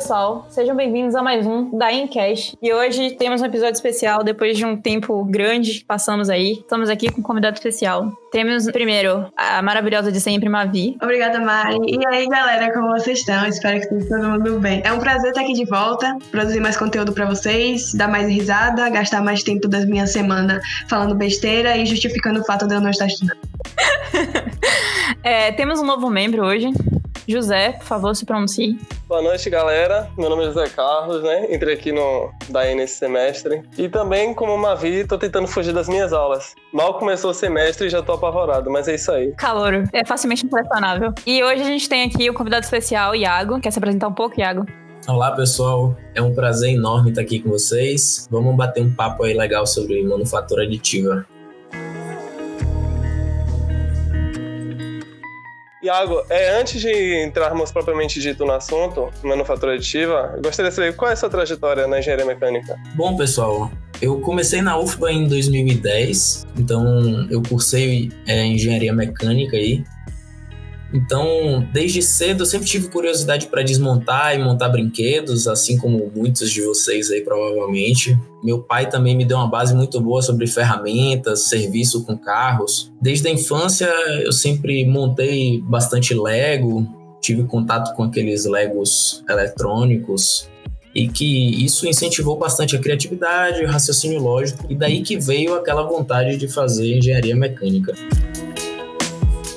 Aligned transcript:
Pessoal. 0.00 0.46
Sejam 0.48 0.74
bem-vindos 0.74 1.14
a 1.14 1.22
mais 1.22 1.46
um 1.46 1.76
da 1.76 1.92
Encast. 1.92 2.56
E 2.62 2.72
hoje 2.72 3.10
temos 3.16 3.42
um 3.42 3.44
episódio 3.44 3.74
especial 3.74 4.24
depois 4.24 4.56
de 4.56 4.64
um 4.64 4.74
tempo 4.74 5.22
grande 5.26 5.80
que 5.80 5.84
passamos 5.84 6.30
aí. 6.30 6.52
Estamos 6.52 6.88
aqui 6.88 7.12
com 7.12 7.20
um 7.20 7.22
convidado 7.22 7.58
especial. 7.58 8.10
Temos 8.32 8.64
primeiro 8.70 9.30
a 9.36 9.60
maravilhosa 9.60 10.10
de 10.10 10.18
sempre, 10.18 10.48
Mavi. 10.48 10.96
Obrigada, 11.02 11.38
Mari. 11.38 11.76
E 11.86 12.06
aí, 12.08 12.26
galera, 12.28 12.72
como 12.72 12.88
vocês 12.88 13.18
estão? 13.18 13.46
Espero 13.46 13.78
que 13.78 13.94
esteja 13.94 14.08
todo 14.08 14.30
mundo 14.30 14.58
bem. 14.58 14.80
É 14.86 14.90
um 14.90 14.98
prazer 14.98 15.32
estar 15.32 15.42
aqui 15.42 15.52
de 15.52 15.66
volta, 15.66 16.16
produzir 16.30 16.60
mais 16.60 16.78
conteúdo 16.78 17.12
para 17.12 17.26
vocês, 17.26 17.92
dar 17.92 18.08
mais 18.08 18.26
risada, 18.26 18.88
gastar 18.88 19.22
mais 19.22 19.42
tempo 19.42 19.68
das 19.68 19.84
minhas 19.84 20.14
semanas 20.14 20.62
falando 20.88 21.14
besteira 21.14 21.76
e 21.76 21.84
justificando 21.84 22.40
o 22.40 22.44
fato 22.46 22.66
de 22.66 22.74
eu 22.74 22.80
não 22.80 22.88
estar 22.88 23.06
estudando. 23.06 23.38
é, 25.22 25.52
temos 25.52 25.78
um 25.78 25.84
novo 25.84 26.08
membro 26.08 26.42
hoje. 26.42 26.72
José, 27.30 27.72
por 27.72 27.86
favor, 27.86 28.14
se 28.14 28.24
pronuncie. 28.24 28.78
Boa 29.06 29.22
noite, 29.22 29.48
galera. 29.48 30.10
Meu 30.16 30.28
nome 30.28 30.44
é 30.44 30.46
José 30.46 30.68
Carlos, 30.68 31.22
né? 31.22 31.54
Entrei 31.54 31.74
aqui 31.74 31.92
no 31.92 32.30
DAE 32.48 32.74
nesse 32.74 32.98
semestre. 32.98 33.62
E 33.78 33.88
também, 33.88 34.34
como 34.34 34.56
Mavi, 34.56 35.06
tô 35.06 35.16
tentando 35.18 35.46
fugir 35.46 35.72
das 35.72 35.88
minhas 35.88 36.12
aulas. 36.12 36.54
Mal 36.72 36.94
começou 36.94 37.30
o 37.30 37.34
semestre 37.34 37.86
e 37.86 37.90
já 37.90 38.02
tô 38.02 38.12
apavorado, 38.12 38.70
mas 38.70 38.88
é 38.88 38.94
isso 38.94 39.10
aí. 39.12 39.32
Calor. 39.32 39.84
É 39.92 40.04
facilmente 40.04 40.44
impressionável. 40.44 41.12
E 41.26 41.42
hoje 41.42 41.62
a 41.62 41.66
gente 41.66 41.88
tem 41.88 42.04
aqui 42.04 42.28
o 42.28 42.34
convidado 42.34 42.64
especial, 42.64 43.14
Iago. 43.14 43.60
Quer 43.60 43.70
se 43.70 43.78
apresentar 43.78 44.08
um 44.08 44.14
pouco, 44.14 44.40
Iago? 44.40 44.66
Olá, 45.08 45.32
pessoal. 45.32 45.96
É 46.14 46.20
um 46.20 46.34
prazer 46.34 46.74
enorme 46.74 47.10
estar 47.10 47.22
aqui 47.22 47.40
com 47.40 47.48
vocês. 47.48 48.28
Vamos 48.30 48.54
bater 48.54 48.82
um 48.82 48.92
papo 48.92 49.24
aí 49.24 49.34
legal 49.34 49.66
sobre 49.66 50.02
manufatura 50.02 50.64
aditiva. 50.64 51.26
Iago, 55.82 56.22
é, 56.28 56.60
antes 56.60 56.78
de 56.78 57.24
entrarmos 57.24 57.72
propriamente 57.72 58.20
dito 58.20 58.44
no 58.44 58.52
assunto, 58.52 59.08
manufatura 59.22 59.72
aditiva, 59.72 60.38
gostaria 60.42 60.68
de 60.68 60.74
saber 60.74 60.94
qual 60.94 61.10
é 61.10 61.14
a 61.14 61.16
sua 61.16 61.30
trajetória 61.30 61.86
na 61.86 61.98
engenharia 61.98 62.26
mecânica? 62.26 62.76
Bom, 62.94 63.16
pessoal, 63.16 63.70
eu 64.02 64.20
comecei 64.20 64.60
na 64.60 64.78
UFBA 64.78 65.10
em 65.10 65.26
2010, 65.26 66.46
então 66.58 67.26
eu 67.30 67.42
cursei 67.42 68.10
é, 68.26 68.44
engenharia 68.44 68.92
mecânica 68.92 69.56
aí. 69.56 69.82
Então, 70.92 71.66
desde 71.72 72.02
cedo 72.02 72.42
eu 72.42 72.46
sempre 72.46 72.66
tive 72.66 72.88
curiosidade 72.88 73.46
para 73.46 73.62
desmontar 73.62 74.34
e 74.34 74.42
montar 74.42 74.68
brinquedos, 74.68 75.46
assim 75.46 75.78
como 75.78 76.10
muitos 76.14 76.50
de 76.50 76.62
vocês 76.62 77.10
aí 77.10 77.20
provavelmente. 77.20 78.18
Meu 78.42 78.62
pai 78.62 78.88
também 78.88 79.16
me 79.16 79.24
deu 79.24 79.36
uma 79.36 79.48
base 79.48 79.74
muito 79.74 80.00
boa 80.00 80.22
sobre 80.22 80.46
ferramentas, 80.46 81.48
serviço 81.48 82.04
com 82.04 82.16
carros. 82.18 82.90
Desde 83.00 83.28
a 83.28 83.30
infância 83.30 83.86
eu 84.24 84.32
sempre 84.32 84.84
montei 84.84 85.60
bastante 85.60 86.14
Lego, 86.14 86.86
tive 87.20 87.44
contato 87.44 87.94
com 87.94 88.04
aqueles 88.04 88.44
Legos 88.44 89.22
eletrônicos 89.28 90.48
e 90.92 91.06
que 91.06 91.64
isso 91.64 91.86
incentivou 91.86 92.36
bastante 92.36 92.74
a 92.74 92.80
criatividade, 92.80 93.64
o 93.64 93.68
raciocínio 93.68 94.20
lógico 94.20 94.66
e 94.68 94.74
daí 94.74 95.02
que 95.02 95.18
veio 95.18 95.54
aquela 95.54 95.82
vontade 95.82 96.36
de 96.36 96.48
fazer 96.48 96.96
engenharia 96.96 97.36
mecânica. 97.36 97.94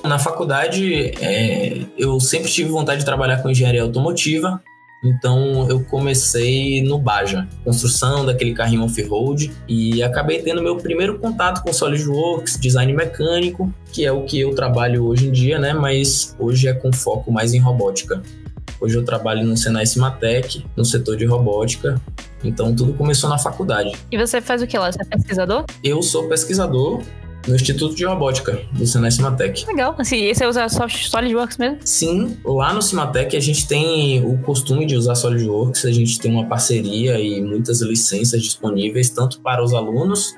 Na 0.04 0.20
faculdade, 0.20 1.14
é, 1.22 1.86
eu 1.98 2.20
sempre 2.20 2.52
tive 2.52 2.70
vontade 2.70 3.00
de 3.00 3.06
trabalhar 3.06 3.42
com 3.42 3.50
engenharia 3.50 3.82
automotiva, 3.82 4.62
então 5.04 5.70
eu 5.70 5.82
comecei 5.84 6.82
no 6.82 6.98
Baja, 6.98 7.47
construção 7.64 8.25
daquele 8.25 8.53
carrinho 8.53 8.84
off-road 8.84 9.52
e 9.68 10.03
acabei 10.03 10.41
tendo 10.41 10.62
meu 10.62 10.78
primeiro 10.78 11.19
contato 11.19 11.62
com 11.64 11.72
SolidWorks, 11.72 12.59
design 12.59 12.91
mecânico, 12.94 13.74
que 13.91 14.06
é 14.06 14.12
o 14.12 14.24
que 14.24 14.40
eu 14.40 14.53
trabalho 14.56 15.06
hoje 15.06 15.28
em 15.28 15.31
dia, 15.31 15.58
né? 15.58 15.74
Mas 15.74 16.35
hoje 16.38 16.68
é 16.68 16.74
com 16.74 16.91
foco 16.91 17.31
mais 17.31 17.53
em 17.53 17.59
robótica. 17.59 18.22
Hoje 18.80 18.97
eu 18.97 19.06
trabalho 19.06 19.46
no 19.46 19.56
Senai 19.56 19.85
Cimatec, 19.85 20.66
no 20.75 20.84
setor 20.84 21.16
de 21.16 21.25
robótica. 21.25 22.02
Então 22.44 22.75
tudo 22.75 22.94
começou 22.94 23.30
na 23.30 23.38
faculdade. 23.38 23.91
E 24.12 24.18
você 24.18 24.41
faz 24.41 24.62
o 24.62 24.68
que 24.68 24.78
lá? 24.78 24.91
Você 24.91 25.02
é 25.02 25.06
pesquisador? 25.06 25.66
Eu 25.81 26.02
sou 26.02 26.28
pesquisador, 26.28 27.02
no 27.48 27.56
Instituto 27.56 27.96
de 27.96 28.06
Robótica 28.06 28.62
do 28.72 28.86
Senai 28.86 29.12
Cimatec. 29.12 29.66
Legal. 29.68 29.96
Assim, 29.98 30.18
e 30.18 30.34
você 30.34 30.46
usa 30.46 30.68
só 30.70 30.88
SolidWorks 30.88 31.58
mesmo? 31.58 31.80
Sim, 31.84 32.38
lá 32.44 32.74
no 32.74 32.81
Cimatec 32.81 33.36
a 33.36 33.40
gente 33.40 33.68
tem 33.68 34.26
o 34.26 34.38
costume 34.40 34.86
de 34.86 34.96
usar 34.96 35.16
SolidWorks, 35.16 35.86
a 35.86 35.92
gente 35.92 36.20
tem 36.20 36.32
uma 36.32 36.46
parceria 36.46 37.20
e 37.20 37.42
muitas 37.42 37.82
licenças 37.82 38.42
disponíveis, 38.42 39.09
tanto 39.09 39.40
para 39.42 39.64
os 39.64 39.74
alunos 39.74 40.36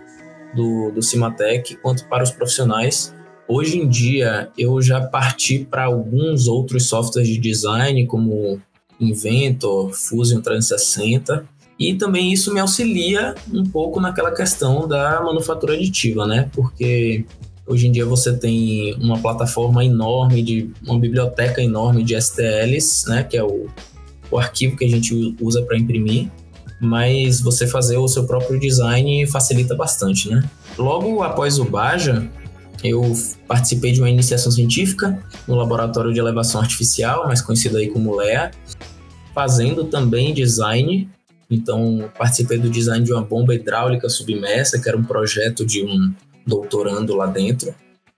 do, 0.56 0.92
do 0.92 1.02
Cimatec 1.02 1.76
quanto 1.78 2.08
para 2.08 2.24
os 2.24 2.32
profissionais. 2.32 3.14
Hoje 3.48 3.78
em 3.78 3.88
dia 3.88 4.50
eu 4.58 4.82
já 4.82 5.02
parti 5.02 5.60
para 5.60 5.86
alguns 5.86 6.48
outros 6.48 6.88
softwares 6.88 7.30
de 7.30 7.38
design, 7.38 8.08
como 8.08 8.60
Inventor, 9.00 9.94
Fusion 9.94 10.42
360, 10.42 11.46
e 11.78 11.94
também 11.96 12.32
isso 12.32 12.54
me 12.54 12.60
auxilia 12.60 13.36
um 13.54 13.64
pouco 13.64 14.00
naquela 14.00 14.32
questão 14.32 14.88
da 14.88 15.22
manufatura 15.22 15.74
aditiva, 15.74 16.26
né? 16.26 16.50
Porque 16.54 17.26
hoje 17.68 17.88
em 17.88 17.92
dia 17.92 18.06
você 18.06 18.34
tem 18.34 18.94
uma 18.96 19.20
plataforma 19.20 19.84
enorme, 19.84 20.42
de 20.42 20.72
uma 20.88 20.98
biblioteca 20.98 21.62
enorme 21.62 22.04
de 22.04 22.16
STLs, 22.20 23.10
né? 23.10 23.24
Que 23.24 23.36
é 23.38 23.44
o, 23.44 23.68
o 24.32 24.38
arquivo 24.38 24.78
que 24.78 24.86
a 24.86 24.90
gente 24.90 25.36
usa 25.42 25.62
para 25.64 25.78
imprimir. 25.78 26.32
Mas 26.80 27.42
você 27.42 27.68
fazer 27.68 27.98
o 27.98 28.08
seu 28.08 28.26
próprio 28.26 28.60
design 28.60 29.26
facilita 29.28 29.76
bastante, 29.76 30.30
né? 30.30 30.48
Logo 30.78 31.24
após 31.24 31.60
o 31.60 31.66
Baja, 31.66 32.30
eu 32.84 33.14
participei 33.48 33.92
de 33.92 34.00
uma 34.00 34.10
iniciação 34.10 34.52
científica 34.52 35.22
no 35.46 35.56
Laboratório 35.56 36.14
de 36.14 36.20
Elevação 36.20 36.62
Artificial, 36.62 37.26
mais 37.28 37.42
conhecido 37.42 37.78
aí 37.78 37.90
como 37.90 38.16
LEA, 38.16 38.52
fazendo 39.34 39.86
também 39.86 40.34
design 40.34 41.10
então, 41.50 42.10
participei 42.18 42.58
do 42.58 42.70
design 42.70 43.04
de 43.04 43.14
uma 43.14 43.22
bomba 43.22 43.54
hidráulica 43.54 44.10
submersa, 44.10 44.80
que 44.80 44.90
era 44.90 44.98
um 44.98 45.04
projeto 45.04 45.66
de 45.66 45.84
um 45.84 46.14
doutorando 46.46 47.16
lá 47.16 47.28
dentro. 47.28 47.74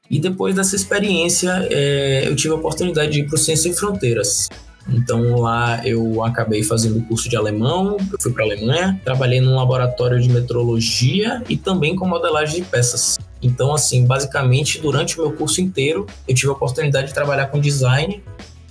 E 0.10 0.20
depois 0.20 0.56
dessa 0.56 0.76
experiência, 0.76 1.68
é, 1.70 2.28
eu 2.28 2.36
tive 2.36 2.54
a 2.54 2.58
oportunidade 2.58 3.12
de 3.12 3.20
ir 3.20 3.28
para 3.28 3.36
o 3.36 3.38
Ciência 3.38 3.64
Sem 3.64 3.74
Fronteiras. 3.74 4.48
Então 4.90 5.42
lá 5.42 5.86
eu 5.86 6.24
acabei 6.24 6.64
fazendo 6.64 7.00
o 7.00 7.04
curso 7.04 7.28
de 7.28 7.36
alemão, 7.36 7.98
eu 8.12 8.18
fui 8.22 8.32
para 8.32 8.46
a 8.46 8.48
Alemanha, 8.48 9.02
trabalhei 9.04 9.42
num 9.42 9.54
laboratório 9.56 10.18
de 10.18 10.30
metrologia 10.30 11.44
e 11.50 11.58
também 11.58 11.94
com 11.94 12.08
modelagem 12.08 12.62
de 12.62 12.70
peças. 12.70 13.18
Então, 13.42 13.74
assim, 13.74 14.06
basicamente, 14.06 14.80
durante 14.80 15.20
o 15.20 15.24
meu 15.24 15.34
curso 15.34 15.60
inteiro, 15.60 16.08
eu 16.28 16.34
tive 16.34 16.50
a 16.50 16.54
oportunidade 16.54 17.08
de 17.08 17.14
trabalhar 17.14 17.48
com 17.48 17.60
design 17.60 18.24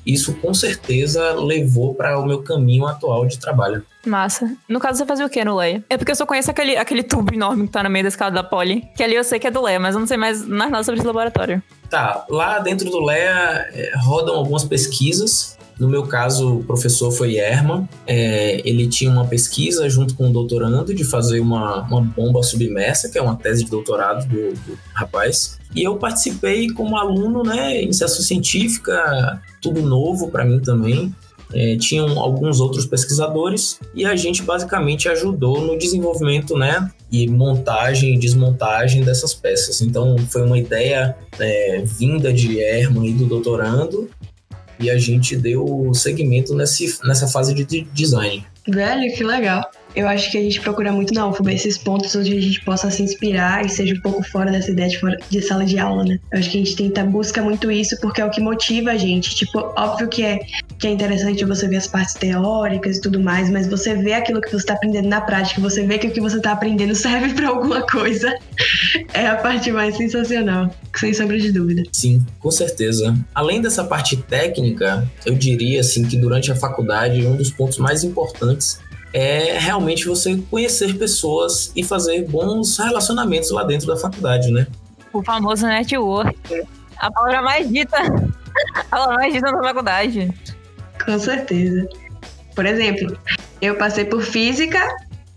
isso 0.06 0.34
com 0.34 0.54
certeza 0.54 1.32
levou 1.32 1.94
para 1.94 2.18
o 2.18 2.24
meu 2.24 2.42
caminho 2.42 2.86
atual 2.86 3.26
de 3.26 3.38
trabalho. 3.38 3.84
Massa. 4.06 4.56
No 4.68 4.78
caso, 4.78 4.98
você 4.98 5.04
fazia 5.04 5.26
o 5.26 5.28
que 5.28 5.44
no 5.44 5.56
Leia? 5.56 5.84
É 5.90 5.96
porque 5.96 6.12
eu 6.12 6.16
só 6.16 6.24
conheço 6.24 6.48
aquele, 6.48 6.76
aquele 6.76 7.02
tubo 7.02 7.34
enorme 7.34 7.66
que 7.66 7.72
tá 7.72 7.82
no 7.82 7.90
meio 7.90 8.04
da 8.04 8.08
escada 8.08 8.34
da 8.34 8.44
Poli, 8.44 8.88
que 8.96 9.02
ali 9.02 9.16
eu 9.16 9.24
sei 9.24 9.40
que 9.40 9.48
é 9.48 9.50
do 9.50 9.60
Leia, 9.60 9.80
mas 9.80 9.94
eu 9.94 10.00
não 10.00 10.06
sei 10.06 10.16
mais 10.16 10.46
nada 10.46 10.84
sobre 10.84 11.00
esse 11.00 11.06
laboratório. 11.06 11.60
Tá, 11.90 12.24
lá 12.30 12.60
dentro 12.60 12.88
do 12.88 13.04
Leia 13.04 13.68
é, 13.72 13.92
rodam 13.96 14.36
algumas 14.36 14.62
pesquisas. 14.62 15.55
No 15.78 15.88
meu 15.88 16.04
caso, 16.04 16.58
o 16.58 16.64
professor 16.64 17.10
foi 17.10 17.36
Herman. 17.36 17.88
É, 18.06 18.60
ele 18.68 18.86
tinha 18.86 19.10
uma 19.10 19.26
pesquisa 19.26 19.88
junto 19.90 20.14
com 20.14 20.26
um 20.26 20.32
doutorando 20.32 20.94
de 20.94 21.04
fazer 21.04 21.40
uma, 21.40 21.82
uma 21.82 22.00
bomba 22.00 22.42
submersa, 22.42 23.10
que 23.10 23.18
é 23.18 23.22
uma 23.22 23.36
tese 23.36 23.64
de 23.64 23.70
doutorado 23.70 24.26
do, 24.26 24.52
do 24.52 24.78
rapaz. 24.94 25.58
E 25.74 25.82
eu 25.82 25.96
participei 25.96 26.70
como 26.70 26.96
aluno, 26.96 27.42
né, 27.42 27.82
iniciação 27.82 28.22
científica, 28.22 29.40
tudo 29.60 29.82
novo 29.82 30.30
para 30.30 30.44
mim 30.44 30.60
também. 30.60 31.14
É, 31.52 31.76
tinham 31.76 32.18
alguns 32.18 32.58
outros 32.58 32.86
pesquisadores 32.86 33.78
e 33.94 34.04
a 34.04 34.16
gente 34.16 34.42
basicamente 34.42 35.08
ajudou 35.08 35.60
no 35.60 35.78
desenvolvimento, 35.78 36.56
né, 36.56 36.90
e 37.10 37.28
montagem 37.28 38.14
e 38.14 38.18
desmontagem 38.18 39.02
dessas 39.02 39.32
peças. 39.32 39.80
Então 39.80 40.16
foi 40.28 40.42
uma 40.42 40.58
ideia 40.58 41.16
é, 41.38 41.82
vinda 41.84 42.32
de 42.32 42.58
Herman 42.58 43.10
e 43.10 43.12
do 43.12 43.26
doutorando 43.26 44.08
e 44.78 44.90
a 44.90 44.98
gente 44.98 45.36
deu 45.36 45.92
seguimento 45.94 46.54
nesse, 46.54 46.98
nessa 47.04 47.26
fase 47.26 47.54
de 47.54 47.82
design. 47.92 48.44
Velho, 48.68 49.14
que 49.14 49.22
legal. 49.22 49.62
Eu 49.94 50.08
acho 50.08 50.30
que 50.30 50.36
a 50.36 50.42
gente 50.42 50.60
procura 50.60 50.92
muito 50.92 51.14
na 51.14 51.26
UFBA 51.26 51.52
esses 51.52 51.78
pontos 51.78 52.14
onde 52.14 52.36
a 52.36 52.40
gente 52.40 52.62
possa 52.64 52.90
se 52.90 53.02
inspirar 53.02 53.64
e 53.64 53.68
seja 53.68 53.94
um 53.94 54.00
pouco 54.00 54.22
fora 54.24 54.50
dessa 54.50 54.70
ideia 54.70 54.88
de, 54.88 54.98
fora, 54.98 55.16
de 55.30 55.40
sala 55.40 55.64
de 55.64 55.78
aula, 55.78 56.04
né? 56.04 56.18
Eu 56.32 56.38
acho 56.38 56.50
que 56.50 56.60
a 56.60 56.64
gente 56.64 56.76
tenta, 56.76 57.04
busca 57.04 57.42
muito 57.42 57.70
isso 57.70 57.98
porque 58.00 58.20
é 58.20 58.24
o 58.24 58.30
que 58.30 58.40
motiva 58.40 58.90
a 58.90 58.96
gente. 58.98 59.34
Tipo, 59.34 59.72
óbvio 59.76 60.08
que 60.08 60.22
é, 60.22 60.40
que 60.78 60.86
é 60.86 60.90
interessante 60.90 61.44
você 61.44 61.68
ver 61.68 61.76
as 61.76 61.86
partes 61.86 62.14
teóricas 62.14 62.98
e 62.98 63.00
tudo 63.00 63.20
mais, 63.20 63.50
mas 63.50 63.66
você 63.66 63.94
vê 63.94 64.12
aquilo 64.12 64.40
que 64.40 64.50
você 64.50 64.56
está 64.56 64.74
aprendendo 64.74 65.08
na 65.08 65.20
prática, 65.20 65.60
você 65.60 65.86
vê 65.86 65.98
que 65.98 66.08
o 66.08 66.10
que 66.10 66.20
você 66.20 66.36
está 66.36 66.52
aprendendo 66.52 66.94
serve 66.96 67.34
para 67.34 67.48
alguma 67.48 67.82
coisa. 67.82 68.36
É 69.12 69.26
a 69.26 69.36
parte 69.36 69.72
mais 69.72 69.96
sensacional, 69.96 70.70
sem 70.94 71.14
sombra 71.14 71.38
de 71.38 71.52
dúvida. 71.52 71.82
Sim, 71.92 72.24
com 72.38 72.50
certeza. 72.50 73.16
Além 73.34 73.60
dessa 73.60 73.84
parte 73.84 74.16
técnica, 74.16 75.08
eu 75.24 75.34
diria 75.34 75.80
assim 75.80 76.04
que 76.04 76.16
durante 76.16 76.52
a 76.52 76.56
faculdade 76.56 77.26
um 77.26 77.36
dos 77.36 77.50
pontos 77.50 77.78
mais 77.78 78.04
importantes 78.04 78.78
é 79.12 79.58
realmente 79.58 80.06
você 80.06 80.36
conhecer 80.50 80.98
pessoas 80.98 81.72
e 81.74 81.82
fazer 81.82 82.28
bons 82.28 82.76
relacionamentos 82.76 83.50
lá 83.50 83.64
dentro 83.64 83.86
da 83.86 83.96
faculdade, 83.96 84.50
né? 84.50 84.66
O 85.12 85.22
famoso 85.22 85.66
network. 85.66 86.36
A 86.98 87.10
palavra 87.10 87.40
mais 87.42 87.70
dita. 87.70 87.96
A 88.74 88.84
palavra 88.84 89.14
mais 89.16 89.32
dita 89.32 89.50
na 89.50 89.62
faculdade. 89.62 90.34
Com 91.06 91.18
certeza. 91.18 91.88
Por 92.54 92.66
exemplo, 92.66 93.16
eu 93.62 93.76
passei 93.76 94.04
por 94.04 94.22
física, 94.22 94.86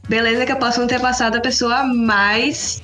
beleza 0.08 0.46
que 0.46 0.52
eu 0.52 0.58
posso 0.58 0.80
não 0.80 0.88
ter 0.88 1.00
passado 1.00 1.38
a 1.38 1.42
pessoa 1.42 1.84
mais 1.84 2.82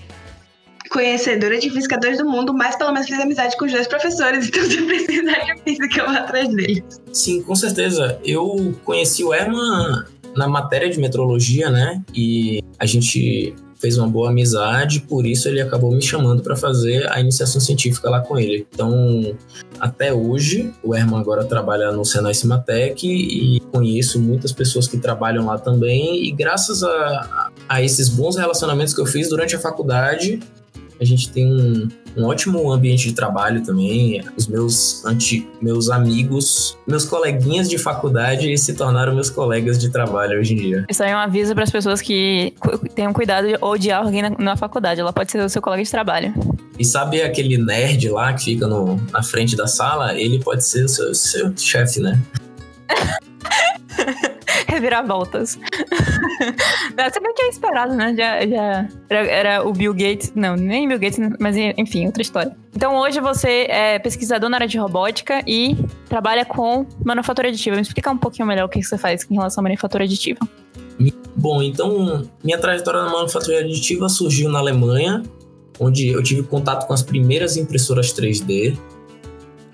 conhecedora 0.89 1.59
de 1.59 1.69
física 1.69 1.97
2 1.97 2.19
do 2.19 2.25
mundo, 2.25 2.53
mas 2.53 2.77
pelo 2.77 2.93
menos 2.93 3.07
fiz 3.07 3.19
amizade 3.19 3.57
com 3.57 3.65
os 3.65 3.71
dois 3.71 3.87
professores, 3.87 4.47
então 4.49 4.63
se 4.63 4.81
precisar 4.81 5.39
de 5.39 5.61
física, 5.63 5.99
eu 5.99 6.05
vou 6.05 6.15
atrás 6.15 6.47
deles. 6.49 6.83
Sim, 7.11 7.41
com 7.43 7.55
certeza. 7.55 8.19
Eu 8.23 8.73
conheci 8.85 9.23
o 9.23 9.33
Herman 9.33 10.05
na 10.35 10.47
matéria 10.47 10.89
de 10.89 10.99
metrologia, 10.99 11.69
né? 11.69 12.01
E 12.13 12.61
a 12.77 12.85
gente 12.85 13.55
fez 13.85 13.99
uma 13.99 14.07
boa 14.07 14.29
amizade, 14.29 15.01
por 15.01 15.27
isso 15.27 15.47
ele 15.47 15.61
acabou 15.61 15.91
me 15.91 16.01
chamando 16.01 16.41
para 16.41 16.55
fazer 16.55 17.07
a 17.11 17.19
iniciação 17.19 17.61
científica 17.61 18.09
lá 18.09 18.19
com 18.19 18.39
ele. 18.39 18.65
Então, 18.73 19.37
até 19.79 20.11
hoje, 20.11 20.73
o 20.83 20.95
Herman 20.95 21.19
agora 21.19 21.45
trabalha 21.45 21.91
no 21.91 22.03
Senai 22.03 22.33
Cimatec 22.33 23.07
e 23.07 23.59
conheço 23.71 24.19
muitas 24.19 24.51
pessoas 24.51 24.87
que 24.87 24.97
trabalham 24.97 25.45
lá 25.45 25.59
também. 25.59 26.25
E 26.25 26.31
graças 26.31 26.81
a, 26.81 27.51
a 27.69 27.83
esses 27.83 28.09
bons 28.09 28.35
relacionamentos 28.35 28.91
que 28.91 29.01
eu 29.01 29.05
fiz 29.05 29.29
durante 29.29 29.55
a 29.55 29.59
faculdade, 29.59 30.39
a 30.99 31.05
gente 31.05 31.29
tem 31.29 31.51
um, 31.51 31.87
um 32.17 32.25
ótimo 32.25 32.71
ambiente 32.71 33.09
de 33.09 33.13
trabalho 33.13 33.63
também. 33.63 34.23
Os 34.37 34.47
meus, 34.47 35.03
anti, 35.05 35.47
meus 35.61 35.89
amigos, 35.89 36.77
meus 36.87 37.05
coleguinhas 37.05 37.69
de 37.69 37.77
faculdade 37.77 38.57
se 38.57 38.73
tornaram 38.73 39.13
meus 39.13 39.29
colegas 39.29 39.77
de 39.77 39.89
trabalho 39.89 40.39
hoje 40.39 40.53
em 40.53 40.57
dia. 40.57 40.85
Isso 40.89 41.03
aí 41.03 41.11
é 41.11 41.15
um 41.15 41.19
aviso 41.19 41.53
para 41.53 41.63
as 41.63 41.71
pessoas 41.71 42.01
que 42.01 42.53
tenham 42.93 43.13
cuidado 43.13 43.47
de 43.47 43.57
odiar 43.61 44.03
alguém 44.03 44.21
na, 44.21 44.29
na, 44.29 44.55
faculdade. 44.55 45.01
Ela 45.01 45.13
pode 45.13 45.31
ser 45.31 45.39
o 45.43 45.49
seu 45.49 45.61
colega 45.61 45.83
de 45.83 45.91
trabalho. 45.91 46.33
E 46.77 46.85
sabe 46.85 47.21
aquele 47.21 47.57
nerd 47.57 48.09
lá 48.09 48.33
que 48.33 48.45
fica 48.45 48.67
no, 48.67 48.99
na 49.11 49.23
frente 49.23 49.55
da 49.55 49.67
sala? 49.67 50.13
Ele 50.17 50.39
pode 50.39 50.65
ser 50.65 50.85
o 50.85 50.89
seu, 50.89 51.13
seu 51.13 51.55
chefe, 51.57 51.99
né? 51.99 52.19
reviravoltas. 54.75 55.57
Você 56.95 57.19
bem 57.19 57.33
que 57.33 57.41
é 57.41 57.49
esperado, 57.49 57.95
né? 57.95 58.13
Já, 58.15 58.45
já 58.45 58.87
era, 59.09 59.27
era, 59.27 59.67
o 59.67 59.73
Bill 59.73 59.93
Gates. 59.93 60.31
Não, 60.35 60.55
nem 60.55 60.87
Bill 60.87 60.99
Gates, 60.99 61.19
mas 61.39 61.55
enfim, 61.57 62.05
outra 62.05 62.21
história. 62.21 62.55
Então 62.75 62.97
hoje 62.97 63.19
você 63.19 63.67
é 63.69 63.99
pesquisador 63.99 64.49
na 64.49 64.57
área 64.57 64.67
de 64.67 64.77
robótica 64.77 65.41
e 65.47 65.75
trabalha 66.09 66.45
com 66.45 66.85
manufatura 67.03 67.47
aditiva. 67.47 67.75
Me 67.75 67.81
explica 67.81 68.11
um 68.11 68.17
pouquinho 68.17 68.47
melhor 68.47 68.65
o 68.65 68.69
que 68.69 68.83
você 68.83 68.97
faz 68.97 69.25
em 69.29 69.35
relação 69.35 69.61
à 69.61 69.63
manufatura 69.63 70.03
aditiva. 70.03 70.39
Bom, 71.35 71.61
então 71.61 72.29
minha 72.43 72.57
trajetória 72.57 73.01
na 73.01 73.11
manufatura 73.11 73.59
aditiva 73.59 74.07
surgiu 74.09 74.49
na 74.49 74.59
Alemanha, 74.59 75.23
onde 75.79 76.07
eu 76.07 76.21
tive 76.23 76.43
contato 76.43 76.87
com 76.87 76.93
as 76.93 77.01
primeiras 77.01 77.57
impressoras 77.57 78.13
3D 78.13 78.77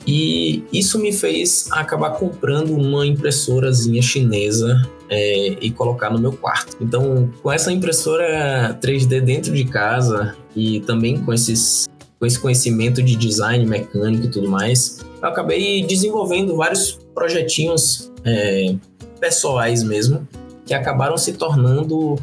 e 0.06 0.64
isso 0.74 1.00
me 1.00 1.12
fez 1.12 1.68
acabar 1.72 2.12
comprando 2.12 2.72
uma 2.72 3.06
impressorazinha 3.06 4.02
chinesa 4.02 4.82
é, 5.10 5.58
e 5.62 5.70
colocar 5.72 6.10
no 6.10 6.20
meu 6.20 6.32
quarto. 6.32 6.78
Então, 6.82 7.30
com 7.42 7.52
essa 7.52 7.72
impressora 7.72 8.78
3D 8.82 9.22
dentro 9.22 9.52
de 9.52 9.66
casa 9.66 10.36
e 10.56 10.80
também 10.82 11.20
com, 11.24 11.34
esses, 11.34 11.88
com 12.20 12.26
esse 12.26 12.40
conhecimento 12.40 13.04
de 13.04 13.16
design 13.16 13.66
mecânico 13.66 14.26
e 14.26 14.30
tudo 14.30 14.50
mais, 14.50 15.00
eu 15.22 15.28
acabei 15.28 15.86
desenvolvendo 15.86 16.56
vários 16.56 17.00
projetinhos 17.14 18.12
é, 18.26 18.76
pessoais 19.20 19.84
mesmo, 19.84 20.28
que 20.66 20.74
acabaram 20.74 21.18
se 21.18 21.34
tornando 21.34 22.16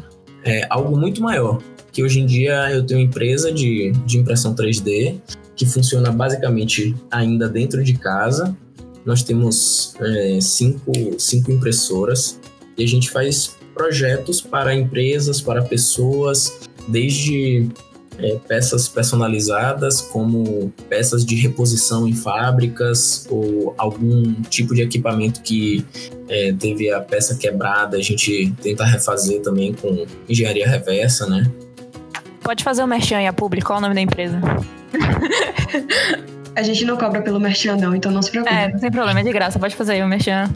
é, 0.43 0.65
algo 0.69 0.97
muito 0.97 1.21
maior. 1.21 1.59
Que 1.91 2.03
hoje 2.03 2.19
em 2.19 2.25
dia 2.25 2.71
eu 2.71 2.85
tenho 2.85 2.99
uma 2.99 3.05
empresa 3.05 3.51
de, 3.51 3.91
de 4.05 4.17
impressão 4.17 4.55
3D 4.55 5.19
que 5.55 5.65
funciona 5.65 6.11
basicamente 6.11 6.95
ainda 7.11 7.49
dentro 7.49 7.83
de 7.83 7.93
casa. 7.93 8.55
Nós 9.05 9.23
temos 9.23 9.93
é, 9.99 10.39
cinco, 10.41 10.91
cinco 11.17 11.51
impressoras 11.51 12.39
e 12.77 12.83
a 12.83 12.87
gente 12.87 13.09
faz 13.09 13.57
projetos 13.73 14.41
para 14.41 14.73
empresas, 14.73 15.41
para 15.41 15.61
pessoas, 15.61 16.59
desde 16.87 17.69
é, 18.17 18.35
peças 18.47 18.87
personalizadas, 18.87 20.01
como 20.01 20.71
peças 20.89 21.25
de 21.25 21.35
reposição 21.35 22.07
em 22.07 22.13
fábricas 22.13 23.25
ou 23.29 23.73
algum 23.77 24.33
tipo 24.43 24.75
de 24.75 24.81
equipamento 24.81 25.41
que 25.41 25.85
é, 26.27 26.53
teve 26.53 26.91
a 26.91 26.99
peça 26.99 27.35
quebrada, 27.35 27.97
a 27.97 28.01
gente 28.01 28.53
tenta 28.61 28.83
refazer 28.85 29.41
também 29.41 29.73
com 29.73 30.05
engenharia 30.27 30.67
reversa, 30.67 31.27
né? 31.27 31.49
Pode 32.49 32.63
fazer 32.63 32.81
o 32.81 32.87
merchan 32.87 33.17
aí 33.17 33.27
a 33.27 33.31
público, 33.31 33.67
qual 33.67 33.77
é 33.77 33.79
o 33.79 33.81
nome 33.83 33.93
da 33.93 34.01
empresa? 34.01 34.41
A 36.57 36.63
gente 36.63 36.83
não 36.83 36.97
cobra 36.97 37.21
pelo 37.21 37.39
merchan, 37.39 37.75
não, 37.75 37.93
então 37.93 38.11
não 38.11 38.23
se 38.23 38.31
preocupe. 38.31 38.51
É, 38.51 38.69
não 38.69 38.79
tem 38.79 38.89
problema, 38.89 39.19
é 39.19 39.23
de 39.23 39.31
graça, 39.31 39.59
pode 39.59 39.75
fazer 39.75 39.91
aí 39.91 40.01
o 40.01 40.07
merchan. 40.07 40.51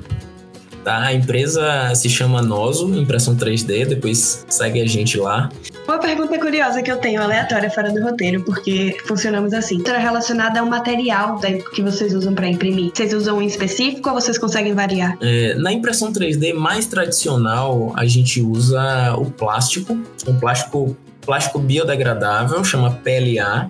Tá, 0.83 1.03
a 1.03 1.13
empresa 1.13 1.93
se 1.93 2.09
chama 2.09 2.41
Nozo, 2.41 2.91
impressão 2.99 3.35
3D, 3.35 3.85
depois 3.85 4.43
segue 4.49 4.81
a 4.81 4.87
gente 4.87 5.19
lá. 5.19 5.49
Uma 5.87 5.99
pergunta 5.99 6.37
curiosa 6.39 6.81
que 6.81 6.91
eu 6.91 6.97
tenho, 6.97 7.21
aleatória, 7.21 7.69
fora 7.69 7.91
do 7.91 8.01
roteiro, 8.01 8.43
porque 8.43 8.97
funcionamos 9.05 9.53
assim. 9.53 9.77
Está 9.77 9.97
relacionada 9.97 10.61
ao 10.61 10.65
material 10.65 11.39
que 11.75 11.81
vocês 11.83 12.13
usam 12.15 12.33
para 12.33 12.47
imprimir. 12.47 12.91
Vocês 12.91 13.13
usam 13.13 13.37
um 13.37 13.41
específico 13.43 14.09
ou 14.09 14.15
vocês 14.15 14.39
conseguem 14.39 14.73
variar? 14.73 15.15
É, 15.21 15.53
na 15.55 15.71
impressão 15.71 16.11
3D 16.11 16.55
mais 16.55 16.87
tradicional, 16.87 17.93
a 17.95 18.05
gente 18.07 18.41
usa 18.41 19.15
o 19.15 19.29
plástico, 19.29 19.97
um 20.27 20.39
plástico, 20.39 20.97
plástico 21.25 21.59
biodegradável, 21.59 22.63
chama 22.63 22.91
PLA. 23.03 23.69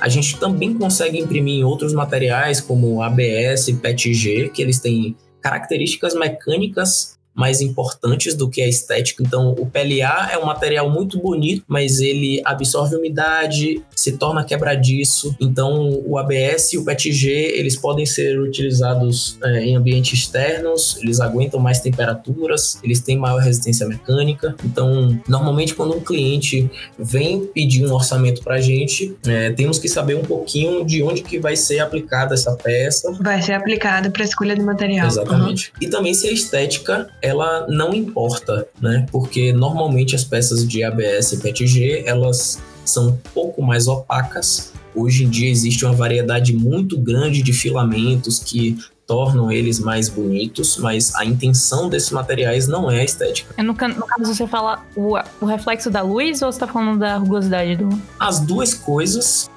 A 0.00 0.08
gente 0.08 0.38
também 0.38 0.74
consegue 0.74 1.18
imprimir 1.18 1.60
em 1.60 1.64
outros 1.64 1.92
materiais, 1.92 2.60
como 2.60 3.02
ABS, 3.02 3.70
PETG, 3.80 4.50
que 4.50 4.60
eles 4.62 4.78
têm 4.78 5.16
características 5.40 6.14
mecânicas 6.14 7.13
mais 7.34 7.60
importantes 7.60 8.34
do 8.34 8.48
que 8.48 8.62
a 8.62 8.68
estética. 8.68 9.22
Então, 9.22 9.50
o 9.52 9.66
PLA 9.66 10.30
é 10.32 10.38
um 10.38 10.46
material 10.46 10.88
muito 10.90 11.18
bonito, 11.18 11.64
mas 11.66 12.00
ele 12.00 12.40
absorve 12.44 12.96
umidade, 12.96 13.82
se 13.94 14.12
torna 14.12 14.44
quebradiço. 14.44 15.34
Então, 15.40 16.02
o 16.06 16.16
ABS 16.18 16.72
e 16.72 16.78
o 16.78 16.84
PETG, 16.84 17.28
eles 17.28 17.76
podem 17.76 18.06
ser 18.06 18.38
utilizados 18.38 19.38
é, 19.42 19.64
em 19.64 19.76
ambientes 19.76 20.20
externos, 20.20 20.96
eles 21.02 21.20
aguentam 21.20 21.58
mais 21.58 21.80
temperaturas, 21.80 22.78
eles 22.82 23.00
têm 23.00 23.16
maior 23.16 23.40
resistência 23.40 23.86
mecânica. 23.86 24.54
Então, 24.64 25.18
normalmente, 25.28 25.74
quando 25.74 25.96
um 25.96 26.00
cliente 26.00 26.70
vem 26.98 27.46
pedir 27.46 27.84
um 27.86 27.92
orçamento 27.92 28.42
para 28.42 28.56
a 28.56 28.60
gente, 28.60 29.16
é, 29.26 29.50
temos 29.50 29.78
que 29.78 29.88
saber 29.88 30.14
um 30.14 30.22
pouquinho 30.22 30.84
de 30.84 31.02
onde 31.02 31.22
que 31.22 31.38
vai 31.38 31.56
ser 31.56 31.80
aplicada 31.80 32.34
essa 32.34 32.54
peça. 32.56 33.10
Vai 33.20 33.42
ser 33.42 33.52
aplicada 33.52 34.10
para 34.10 34.24
escolha 34.24 34.54
do 34.54 34.64
material. 34.64 35.06
Exatamente. 35.06 35.70
Uhum. 35.70 35.88
E 35.88 35.90
também 35.90 36.14
se 36.14 36.28
a 36.28 36.32
estética 36.32 37.08
ela 37.24 37.66
não 37.68 37.94
importa, 37.94 38.68
né? 38.80 39.06
Porque 39.10 39.52
normalmente 39.52 40.14
as 40.14 40.22
peças 40.22 40.66
de 40.68 40.84
ABS 40.84 41.32
e 41.32 41.38
PETG, 41.38 42.04
elas 42.06 42.60
são 42.84 43.08
um 43.08 43.16
pouco 43.32 43.62
mais 43.62 43.88
opacas. 43.88 44.72
Hoje 44.94 45.24
em 45.24 45.30
dia 45.30 45.50
existe 45.50 45.84
uma 45.84 45.94
variedade 45.94 46.54
muito 46.54 46.98
grande 46.98 47.42
de 47.42 47.52
filamentos 47.52 48.38
que 48.38 48.76
tornam 49.06 49.50
eles 49.50 49.78
mais 49.78 50.08
bonitos, 50.08 50.76
mas 50.76 51.14
a 51.14 51.24
intenção 51.24 51.88
desses 51.88 52.10
materiais 52.10 52.68
não 52.68 52.90
é 52.90 53.00
a 53.00 53.04
estética. 53.04 53.54
No, 53.62 53.72
no 53.72 53.74
caso, 53.74 54.34
você 54.34 54.46
fala 54.46 54.82
o, 54.96 55.16
o 55.40 55.46
reflexo 55.46 55.90
da 55.90 56.02
luz 56.02 56.42
ou 56.42 56.52
você 56.52 56.56
está 56.56 56.66
falando 56.66 56.98
da 56.98 57.16
rugosidade 57.16 57.76
do. 57.76 57.88
As 58.18 58.40
duas 58.40 58.74
coisas. 58.74 59.50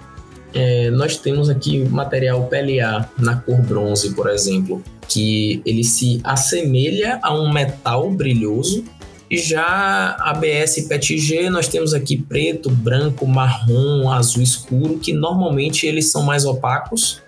É, 0.53 0.89
nós 0.91 1.17
temos 1.17 1.49
aqui 1.49 1.79
material 1.79 2.47
PLA 2.47 3.09
na 3.17 3.35
cor 3.35 3.61
bronze, 3.61 4.13
por 4.13 4.29
exemplo, 4.29 4.81
que 5.07 5.61
ele 5.65 5.83
se 5.83 6.19
assemelha 6.23 7.19
a 7.21 7.33
um 7.33 7.51
metal 7.51 8.09
brilhoso. 8.11 8.83
E 9.29 9.37
já 9.37 10.15
ABS 10.19 10.87
PETG, 10.87 11.49
nós 11.49 11.67
temos 11.67 11.93
aqui 11.93 12.17
preto, 12.17 12.69
branco, 12.69 13.27
marrom, 13.27 14.09
azul 14.09 14.41
escuro, 14.41 14.99
que 14.99 15.11
normalmente 15.11 15.85
eles 15.85 16.09
são 16.09 16.23
mais 16.23 16.45
opacos. 16.45 17.21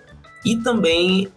E 0.44 0.56
também 0.56 1.28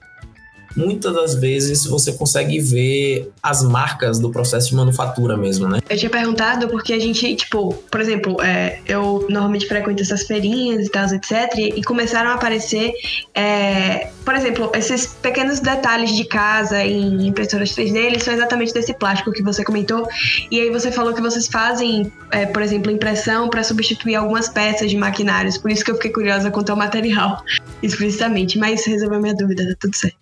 muitas 0.75 1.13
das 1.13 1.35
vezes 1.35 1.85
você 1.85 2.13
consegue 2.13 2.59
ver 2.59 3.31
as 3.41 3.63
marcas 3.63 4.19
do 4.19 4.29
processo 4.29 4.69
de 4.69 4.75
manufatura 4.75 5.37
mesmo, 5.37 5.67
né? 5.67 5.79
Eu 5.89 5.97
tinha 5.97 6.09
perguntado 6.09 6.67
porque 6.67 6.93
a 6.93 6.99
gente, 6.99 7.35
tipo, 7.35 7.73
por 7.91 8.01
exemplo, 8.01 8.41
é, 8.41 8.79
eu 8.85 9.25
normalmente 9.29 9.67
frequento 9.67 10.01
essas 10.01 10.23
feirinhas 10.23 10.87
e 10.87 10.89
tal, 10.89 11.05
etc. 11.07 11.57
E 11.57 11.83
começaram 11.83 12.29
a 12.31 12.33
aparecer, 12.33 12.93
é, 13.33 14.09
por 14.25 14.35
exemplo, 14.35 14.71
esses 14.73 15.07
pequenos 15.07 15.59
detalhes 15.59 16.15
de 16.15 16.25
casa 16.25 16.83
em 16.83 17.27
impressoras 17.27 17.71
3D, 17.71 17.95
eles 17.95 18.23
são 18.23 18.33
exatamente 18.33 18.73
desse 18.73 18.93
plástico 18.93 19.31
que 19.31 19.43
você 19.43 19.63
comentou. 19.63 20.07
E 20.49 20.59
aí 20.59 20.69
você 20.69 20.91
falou 20.91 21.13
que 21.13 21.21
vocês 21.21 21.47
fazem, 21.47 22.11
é, 22.31 22.45
por 22.45 22.61
exemplo, 22.61 22.91
impressão 22.91 23.49
para 23.49 23.63
substituir 23.63 24.15
algumas 24.15 24.49
peças 24.49 24.89
de 24.89 24.97
maquinários. 24.97 25.57
Por 25.57 25.71
isso 25.71 25.83
que 25.83 25.91
eu 25.91 25.95
fiquei 25.95 26.11
curiosa 26.11 26.49
quanto 26.51 26.69
ao 26.69 26.77
material, 26.77 27.43
explicitamente. 27.83 28.57
Mas 28.57 28.85
resolveu 28.85 29.21
minha 29.21 29.35
dúvida, 29.35 29.67
tá 29.67 29.75
tudo 29.79 29.95
certo. 29.95 30.17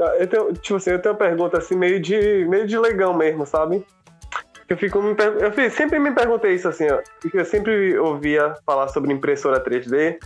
Ah, 0.00 0.16
eu 0.18 0.26
tenho, 0.26 0.52
tipo 0.54 0.76
assim, 0.76 0.90
eu 0.90 1.00
tenho 1.00 1.14
uma 1.14 1.18
pergunta 1.18 1.58
assim, 1.58 1.76
meio 1.76 2.00
de, 2.00 2.44
meio 2.46 2.66
de 2.66 2.76
legão 2.76 3.14
mesmo, 3.14 3.46
sabe? 3.46 3.84
Eu, 4.68 4.76
fico 4.76 4.98
eu 4.98 5.70
sempre 5.70 5.98
me 5.98 6.10
perguntei 6.10 6.54
isso 6.54 6.68
assim, 6.68 6.88
ó, 6.90 7.00
porque 7.20 7.38
eu 7.38 7.44
sempre 7.44 7.96
ouvia 7.98 8.54
falar 8.66 8.88
sobre 8.88 9.12
impressora 9.12 9.62
3D, 9.62 10.18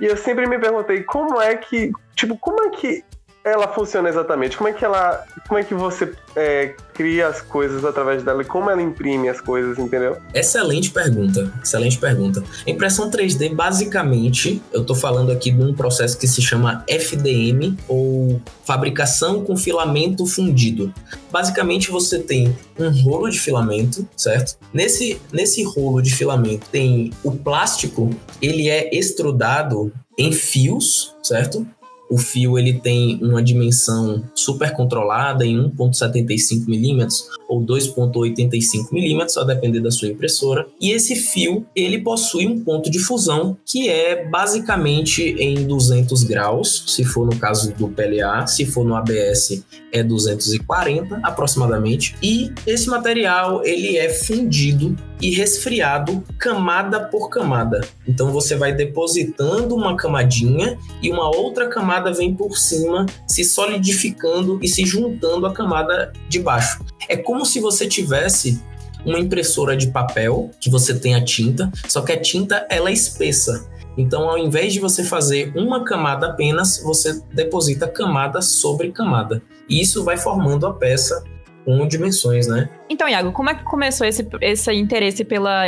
e 0.00 0.06
eu 0.06 0.16
sempre 0.16 0.46
me 0.46 0.58
perguntei 0.58 1.02
como 1.04 1.40
é 1.40 1.56
que, 1.56 1.92
tipo, 2.16 2.36
como 2.36 2.64
é 2.64 2.70
que 2.70 3.04
ela 3.44 3.68
funciona 3.68 4.08
exatamente? 4.08 4.56
Como 4.56 4.68
é 4.68 4.72
que 4.72 4.82
ela. 4.82 5.22
Como 5.46 5.60
é 5.60 5.62
que 5.62 5.74
você 5.74 6.14
é, 6.34 6.74
cria 6.94 7.28
as 7.28 7.42
coisas 7.42 7.84
através 7.84 8.22
dela 8.22 8.40
e 8.40 8.44
como 8.46 8.70
ela 8.70 8.80
imprime 8.80 9.28
as 9.28 9.38
coisas, 9.38 9.78
entendeu? 9.78 10.16
Excelente 10.32 10.90
pergunta. 10.90 11.52
Excelente 11.62 11.98
pergunta. 11.98 12.42
Impressão 12.66 13.10
3D, 13.10 13.54
basicamente, 13.54 14.62
eu 14.72 14.80
estou 14.80 14.96
falando 14.96 15.30
aqui 15.30 15.50
de 15.50 15.62
um 15.62 15.74
processo 15.74 16.16
que 16.16 16.26
se 16.26 16.40
chama 16.40 16.82
FDM 16.88 17.76
ou 17.86 18.40
fabricação 18.64 19.44
com 19.44 19.54
filamento 19.58 20.24
fundido. 20.24 20.92
Basicamente, 21.30 21.90
você 21.90 22.18
tem 22.20 22.56
um 22.78 22.88
rolo 23.02 23.28
de 23.28 23.38
filamento, 23.38 24.08
certo? 24.16 24.56
Nesse, 24.72 25.20
nesse 25.30 25.62
rolo 25.64 26.00
de 26.00 26.14
filamento 26.14 26.66
tem 26.72 27.12
o 27.22 27.32
plástico, 27.32 28.08
ele 28.40 28.70
é 28.70 28.88
extrudado 28.96 29.92
em 30.16 30.32
fios, 30.32 31.14
certo? 31.22 31.66
O 32.10 32.18
fio 32.18 32.58
ele 32.58 32.74
tem 32.74 33.18
uma 33.22 33.42
dimensão 33.42 34.22
super 34.34 34.72
controlada 34.72 35.44
em 35.44 35.70
1.75 35.70 36.66
milímetros 36.66 37.28
ou 37.48 37.64
2.85 37.64 38.92
milímetros, 38.92 39.36
a 39.36 39.44
depender 39.44 39.80
da 39.80 39.90
sua 39.90 40.08
impressora. 40.08 40.66
E 40.80 40.90
esse 40.90 41.14
fio 41.16 41.66
ele 41.74 41.98
possui 42.00 42.46
um 42.46 42.60
ponto 42.60 42.90
de 42.90 42.98
fusão 42.98 43.56
que 43.64 43.88
é 43.88 44.26
basicamente 44.28 45.22
em 45.38 45.66
200 45.66 46.24
graus, 46.24 46.84
se 46.86 47.04
for 47.04 47.26
no 47.26 47.36
caso 47.36 47.72
do 47.74 47.88
PLA, 47.88 48.46
se 48.46 48.64
for 48.64 48.84
no 48.84 48.94
ABS 48.94 49.62
é 49.92 50.02
240 50.02 51.20
aproximadamente. 51.22 52.16
E 52.22 52.50
esse 52.66 52.88
material 52.88 53.64
ele 53.64 53.96
é 53.96 54.08
fundido 54.08 54.96
e 55.20 55.30
resfriado 55.30 56.22
camada 56.38 57.00
por 57.00 57.28
camada. 57.28 57.80
Então 58.06 58.30
você 58.30 58.56
vai 58.56 58.72
depositando 58.72 59.74
uma 59.74 59.96
camadinha 59.96 60.78
e 61.00 61.10
uma 61.10 61.34
outra 61.34 61.68
camada 61.68 62.12
vem 62.12 62.34
por 62.34 62.56
cima, 62.56 63.06
se 63.26 63.44
solidificando 63.44 64.58
e 64.62 64.68
se 64.68 64.84
juntando 64.84 65.46
à 65.46 65.52
camada 65.52 66.12
de 66.28 66.40
baixo. 66.40 66.84
É 67.08 67.16
como 67.16 67.44
se 67.44 67.60
você 67.60 67.86
tivesse 67.86 68.60
uma 69.04 69.18
impressora 69.18 69.76
de 69.76 69.88
papel, 69.88 70.50
que 70.60 70.70
você 70.70 70.98
tem 70.98 71.14
a 71.14 71.24
tinta, 71.24 71.70
só 71.88 72.00
que 72.00 72.12
a 72.12 72.20
tinta 72.20 72.66
ela 72.70 72.88
é 72.88 72.92
espessa. 72.92 73.68
Então, 73.96 74.28
ao 74.28 74.38
invés 74.38 74.72
de 74.72 74.80
você 74.80 75.04
fazer 75.04 75.52
uma 75.54 75.84
camada 75.84 76.28
apenas, 76.28 76.82
você 76.82 77.20
deposita 77.32 77.86
camada 77.86 78.42
sobre 78.42 78.90
camada. 78.90 79.40
E 79.68 79.80
isso 79.80 80.02
vai 80.02 80.16
formando 80.16 80.66
a 80.66 80.74
peça 80.74 81.22
com 81.64 81.86
dimensões, 81.86 82.46
né? 82.46 82.68
Então, 82.88 83.08
Iago, 83.08 83.32
como 83.32 83.50
é 83.50 83.54
que 83.54 83.64
começou 83.64 84.06
esse, 84.06 84.26
esse 84.40 84.72
interesse 84.72 85.24
pela 85.24 85.66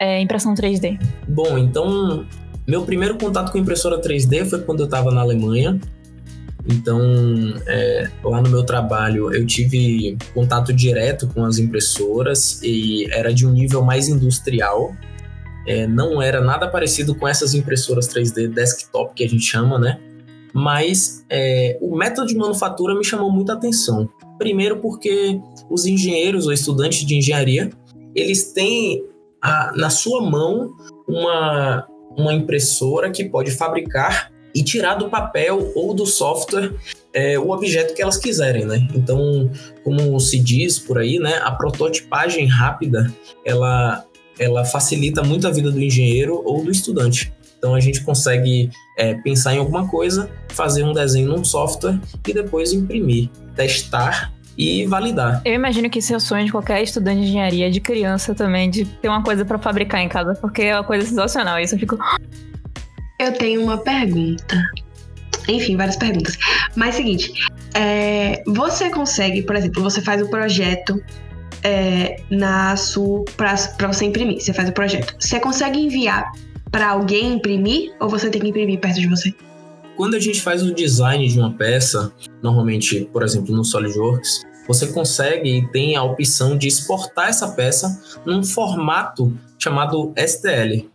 é, 0.00 0.20
impressão 0.20 0.54
3D? 0.54 0.98
Bom, 1.26 1.58
então, 1.58 2.26
meu 2.66 2.82
primeiro 2.82 3.16
contato 3.16 3.50
com 3.50 3.58
impressora 3.58 4.00
3D 4.00 4.48
foi 4.48 4.60
quando 4.60 4.80
eu 4.80 4.86
estava 4.86 5.10
na 5.10 5.22
Alemanha. 5.22 5.80
Então, 6.70 7.00
é, 7.66 8.10
lá 8.22 8.42
no 8.42 8.50
meu 8.50 8.62
trabalho, 8.62 9.32
eu 9.32 9.46
tive 9.46 10.18
contato 10.34 10.70
direto 10.70 11.26
com 11.28 11.44
as 11.44 11.58
impressoras 11.58 12.60
e 12.62 13.06
era 13.10 13.32
de 13.32 13.46
um 13.46 13.50
nível 13.50 13.82
mais 13.82 14.08
industrial. 14.08 14.94
É, 15.66 15.86
não 15.86 16.20
era 16.20 16.42
nada 16.42 16.68
parecido 16.68 17.14
com 17.14 17.26
essas 17.26 17.54
impressoras 17.54 18.06
3D 18.08 18.48
desktop 18.48 19.14
que 19.14 19.24
a 19.24 19.28
gente 19.28 19.44
chama, 19.44 19.78
né? 19.78 19.98
Mas 20.52 21.24
é, 21.30 21.78
o 21.80 21.96
método 21.96 22.26
de 22.26 22.36
manufatura 22.36 22.94
me 22.94 23.04
chamou 23.04 23.30
muita 23.30 23.54
atenção. 23.54 24.08
Primeiro 24.38 24.78
porque 24.78 25.40
os 25.68 25.84
engenheiros 25.86 26.46
ou 26.46 26.52
estudantes 26.52 27.04
de 27.04 27.16
engenharia, 27.16 27.70
eles 28.14 28.52
têm 28.52 29.04
a, 29.42 29.72
na 29.76 29.90
sua 29.90 30.22
mão 30.22 30.70
uma, 31.06 31.86
uma 32.16 32.32
impressora 32.34 33.10
que 33.10 33.24
pode 33.24 33.50
fabricar 33.50 34.32
e 34.54 34.62
tirar 34.62 34.94
do 34.94 35.08
papel 35.08 35.72
ou 35.74 35.94
do 35.94 36.06
software 36.06 36.74
é, 37.12 37.38
o 37.38 37.50
objeto 37.50 37.94
que 37.94 38.02
elas 38.02 38.16
quiserem, 38.16 38.64
né? 38.64 38.88
Então, 38.94 39.50
como 39.84 40.18
se 40.20 40.38
diz 40.38 40.78
por 40.78 40.98
aí, 40.98 41.18
né, 41.18 41.40
a 41.42 41.52
prototipagem 41.52 42.46
rápida, 42.46 43.12
ela, 43.44 44.04
ela 44.38 44.64
facilita 44.64 45.22
muito 45.22 45.46
a 45.46 45.50
vida 45.50 45.70
do 45.70 45.82
engenheiro 45.82 46.42
ou 46.44 46.64
do 46.64 46.70
estudante. 46.70 47.32
Então, 47.58 47.74
a 47.74 47.80
gente 47.80 48.02
consegue 48.02 48.70
é, 48.98 49.14
pensar 49.14 49.54
em 49.54 49.58
alguma 49.58 49.86
coisa, 49.88 50.28
fazer 50.48 50.82
um 50.82 50.92
desenho 50.92 51.28
num 51.28 51.44
software 51.44 51.98
e 52.26 52.34
depois 52.34 52.72
imprimir, 52.72 53.30
testar 53.54 54.32
e 54.58 54.84
validar. 54.86 55.40
Eu 55.44 55.54
imagino 55.54 55.88
que 55.88 56.00
esse 56.00 56.12
é 56.12 56.16
o 56.16 56.20
sonho 56.20 56.44
de 56.44 56.50
qualquer 56.50 56.82
estudante 56.82 57.20
de 57.20 57.28
engenharia, 57.28 57.70
de 57.70 57.80
criança 57.80 58.34
também, 58.34 58.68
de 58.68 58.84
ter 58.84 59.08
uma 59.08 59.22
coisa 59.22 59.44
para 59.44 59.56
fabricar 59.56 60.00
em 60.00 60.08
casa, 60.08 60.34
porque 60.34 60.62
é 60.62 60.74
uma 60.74 60.84
coisa 60.84 61.06
sensacional. 61.06 61.58
Isso 61.60 61.76
eu 61.76 61.78
fico. 61.78 61.96
Eu 63.20 63.32
tenho 63.32 63.64
uma 63.64 63.78
pergunta. 63.78 64.62
Enfim, 65.48 65.76
várias 65.76 65.96
perguntas. 65.96 66.38
Mas 66.76 66.94
seguinte, 66.94 67.32
é, 67.74 68.44
você 68.46 68.90
consegue, 68.90 69.42
por 69.42 69.56
exemplo, 69.56 69.82
você 69.82 70.00
faz 70.00 70.22
o 70.22 70.30
projeto 70.30 71.02
é, 71.64 72.22
na 72.30 72.76
sua 72.76 73.24
para 73.36 73.56
você 73.88 74.04
imprimir. 74.04 74.40
Você 74.40 74.52
faz 74.52 74.68
o 74.68 74.72
projeto. 74.72 75.16
Você 75.18 75.40
consegue 75.40 75.80
enviar 75.80 76.30
para 76.70 76.90
alguém 76.90 77.34
imprimir 77.34 77.94
ou 78.00 78.08
você 78.08 78.30
tem 78.30 78.40
que 78.40 78.48
imprimir 78.48 78.80
perto 78.80 79.00
de 79.00 79.08
você? 79.08 79.34
Quando 79.96 80.14
a 80.14 80.20
gente 80.20 80.40
faz 80.40 80.62
o 80.62 80.74
design 80.74 81.26
de 81.26 81.38
uma 81.38 81.52
peça, 81.52 82.12
normalmente, 82.42 83.08
por 83.12 83.22
exemplo, 83.22 83.54
no 83.54 83.64
SolidWorks, 83.64 84.46
você 84.66 84.86
consegue 84.88 85.58
e 85.58 85.68
tem 85.72 85.96
a 85.96 86.02
opção 86.02 86.56
de 86.56 86.68
exportar 86.68 87.28
essa 87.28 87.48
peça 87.48 88.00
num 88.24 88.44
formato 88.44 89.36
chamado 89.58 90.12
STL, 90.16 90.88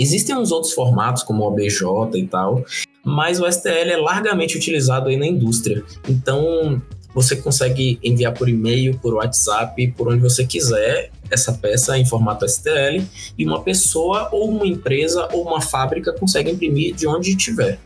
Existem 0.00 0.34
uns 0.34 0.50
outros 0.50 0.72
formatos, 0.72 1.22
como 1.22 1.44
o 1.44 1.46
OBJ 1.46 1.82
e 2.14 2.26
tal, 2.26 2.64
mas 3.04 3.38
o 3.38 3.46
STL 3.46 3.90
é 3.90 3.96
largamente 3.98 4.56
utilizado 4.56 5.10
aí 5.10 5.16
na 5.18 5.26
indústria. 5.26 5.84
Então, 6.08 6.80
você 7.14 7.36
consegue 7.36 7.98
enviar 8.02 8.32
por 8.32 8.48
e-mail, 8.48 8.98
por 8.98 9.12
WhatsApp, 9.12 9.92
por 9.98 10.08
onde 10.08 10.22
você 10.22 10.46
quiser 10.46 11.10
essa 11.30 11.52
peça 11.52 11.96
em 11.98 12.04
formato 12.04 12.46
STL 12.46 13.04
e 13.38 13.46
uma 13.46 13.62
pessoa 13.62 14.28
ou 14.32 14.50
uma 14.50 14.66
empresa 14.66 15.28
ou 15.32 15.46
uma 15.46 15.60
fábrica 15.60 16.12
consegue 16.12 16.50
imprimir 16.50 16.94
de 16.94 17.06
onde 17.06 17.36
tiver. 17.36 17.78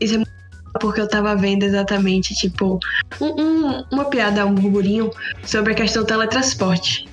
Isso 0.00 0.16
é 0.16 0.78
porque 0.78 1.00
eu 1.00 1.08
tava 1.08 1.34
vendo 1.34 1.64
exatamente, 1.64 2.34
tipo, 2.34 2.78
um, 3.20 3.26
um, 3.26 3.84
uma 3.90 4.04
piada, 4.04 4.46
um 4.46 4.54
burburinho 4.54 5.10
sobre 5.44 5.72
a 5.72 5.76
questão 5.76 6.02
do 6.02 6.06
teletransporte 6.06 7.08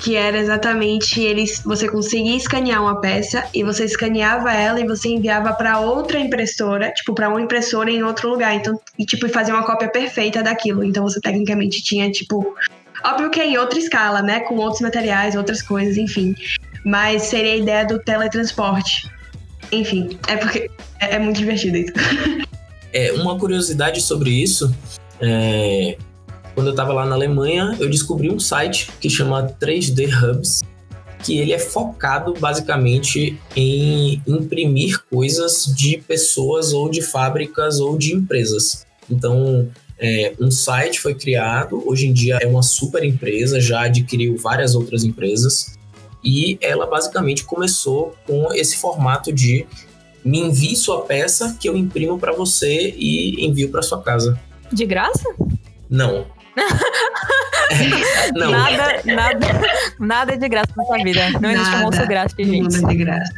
que 0.00 0.16
era 0.16 0.38
exatamente 0.38 1.20
eles 1.20 1.62
você 1.64 1.88
conseguia 1.88 2.36
escanear 2.36 2.80
uma 2.80 3.00
peça 3.00 3.44
e 3.52 3.62
você 3.62 3.84
escaneava 3.84 4.52
ela 4.52 4.80
e 4.80 4.86
você 4.86 5.08
enviava 5.08 5.52
para 5.52 5.80
outra 5.80 6.18
impressora, 6.18 6.90
tipo 6.92 7.14
para 7.14 7.28
uma 7.28 7.40
impressora 7.40 7.90
em 7.90 8.02
outro 8.02 8.30
lugar, 8.30 8.54
então 8.54 8.80
e 8.98 9.04
tipo 9.04 9.28
fazer 9.28 9.52
uma 9.52 9.64
cópia 9.64 9.88
perfeita 9.88 10.42
daquilo. 10.42 10.84
Então 10.84 11.02
você 11.02 11.20
tecnicamente 11.20 11.82
tinha 11.82 12.10
tipo 12.10 12.54
óbvio 13.04 13.30
que 13.30 13.40
é 13.40 13.46
em 13.46 13.58
outra 13.58 13.78
escala, 13.78 14.22
né, 14.22 14.40
com 14.40 14.56
outros 14.56 14.80
materiais, 14.80 15.34
outras 15.34 15.62
coisas, 15.62 15.96
enfim. 15.96 16.34
Mas 16.84 17.22
seria 17.22 17.52
a 17.52 17.56
ideia 17.56 17.86
do 17.86 17.98
teletransporte. 17.98 19.10
Enfim, 19.72 20.18
é 20.26 20.36
porque 20.36 20.70
é, 20.98 21.16
é 21.16 21.18
muito 21.18 21.38
divertido 21.38 21.76
isso. 21.76 21.92
É, 22.92 23.12
uma 23.12 23.38
curiosidade 23.38 24.00
sobre 24.00 24.30
isso 24.30 24.74
é, 25.20 25.96
quando 26.54 26.68
eu 26.68 26.70
estava 26.72 26.92
lá 26.92 27.04
na 27.04 27.14
Alemanha, 27.14 27.76
eu 27.78 27.88
descobri 27.88 28.30
um 28.30 28.40
site 28.40 28.90
que 29.00 29.08
chama 29.08 29.46
3D 29.60 30.08
Hubs, 30.22 30.62
que 31.22 31.38
ele 31.38 31.52
é 31.52 31.58
focado 31.58 32.34
basicamente 32.34 33.38
em 33.54 34.22
imprimir 34.26 35.02
coisas 35.10 35.66
de 35.66 35.98
pessoas 35.98 36.72
ou 36.72 36.90
de 36.90 37.02
fábricas 37.02 37.78
ou 37.78 37.96
de 37.96 38.14
empresas. 38.14 38.86
Então, 39.10 39.68
é, 40.00 40.32
um 40.40 40.50
site 40.50 41.00
foi 41.00 41.14
criado, 41.14 41.82
hoje 41.86 42.06
em 42.06 42.12
dia 42.12 42.38
é 42.40 42.46
uma 42.46 42.62
super 42.62 43.04
empresa, 43.04 43.60
já 43.60 43.82
adquiriu 43.82 44.36
várias 44.36 44.74
outras 44.74 45.04
empresas, 45.04 45.78
e 46.24 46.58
ela 46.60 46.86
basicamente 46.86 47.44
começou 47.44 48.14
com 48.26 48.52
esse 48.54 48.76
formato 48.78 49.32
de 49.32 49.66
me 50.24 50.38
envie 50.38 50.76
sua 50.76 51.02
peça 51.02 51.56
que 51.58 51.68
eu 51.68 51.76
imprimo 51.76 52.18
para 52.18 52.32
você 52.32 52.94
e 52.96 53.44
envio 53.44 53.70
para 53.70 53.82
sua 53.82 54.02
casa. 54.02 54.38
De 54.72 54.84
graça? 54.84 55.24
Não, 55.88 56.26
não. 58.34 58.50
Nada, 58.50 59.02
nada, 59.04 59.46
nada 59.98 60.32
é 60.34 60.36
de 60.36 60.48
graça 60.48 60.72
na 60.76 60.84
sua 60.84 60.98
vida. 60.98 61.30
Não 61.40 61.50
existe 61.50 61.74
almoço 61.74 62.06
grátis, 62.06 62.46
gente. 62.46 62.80
Nada 62.80 62.88
de 62.88 62.96
graça. 62.96 63.34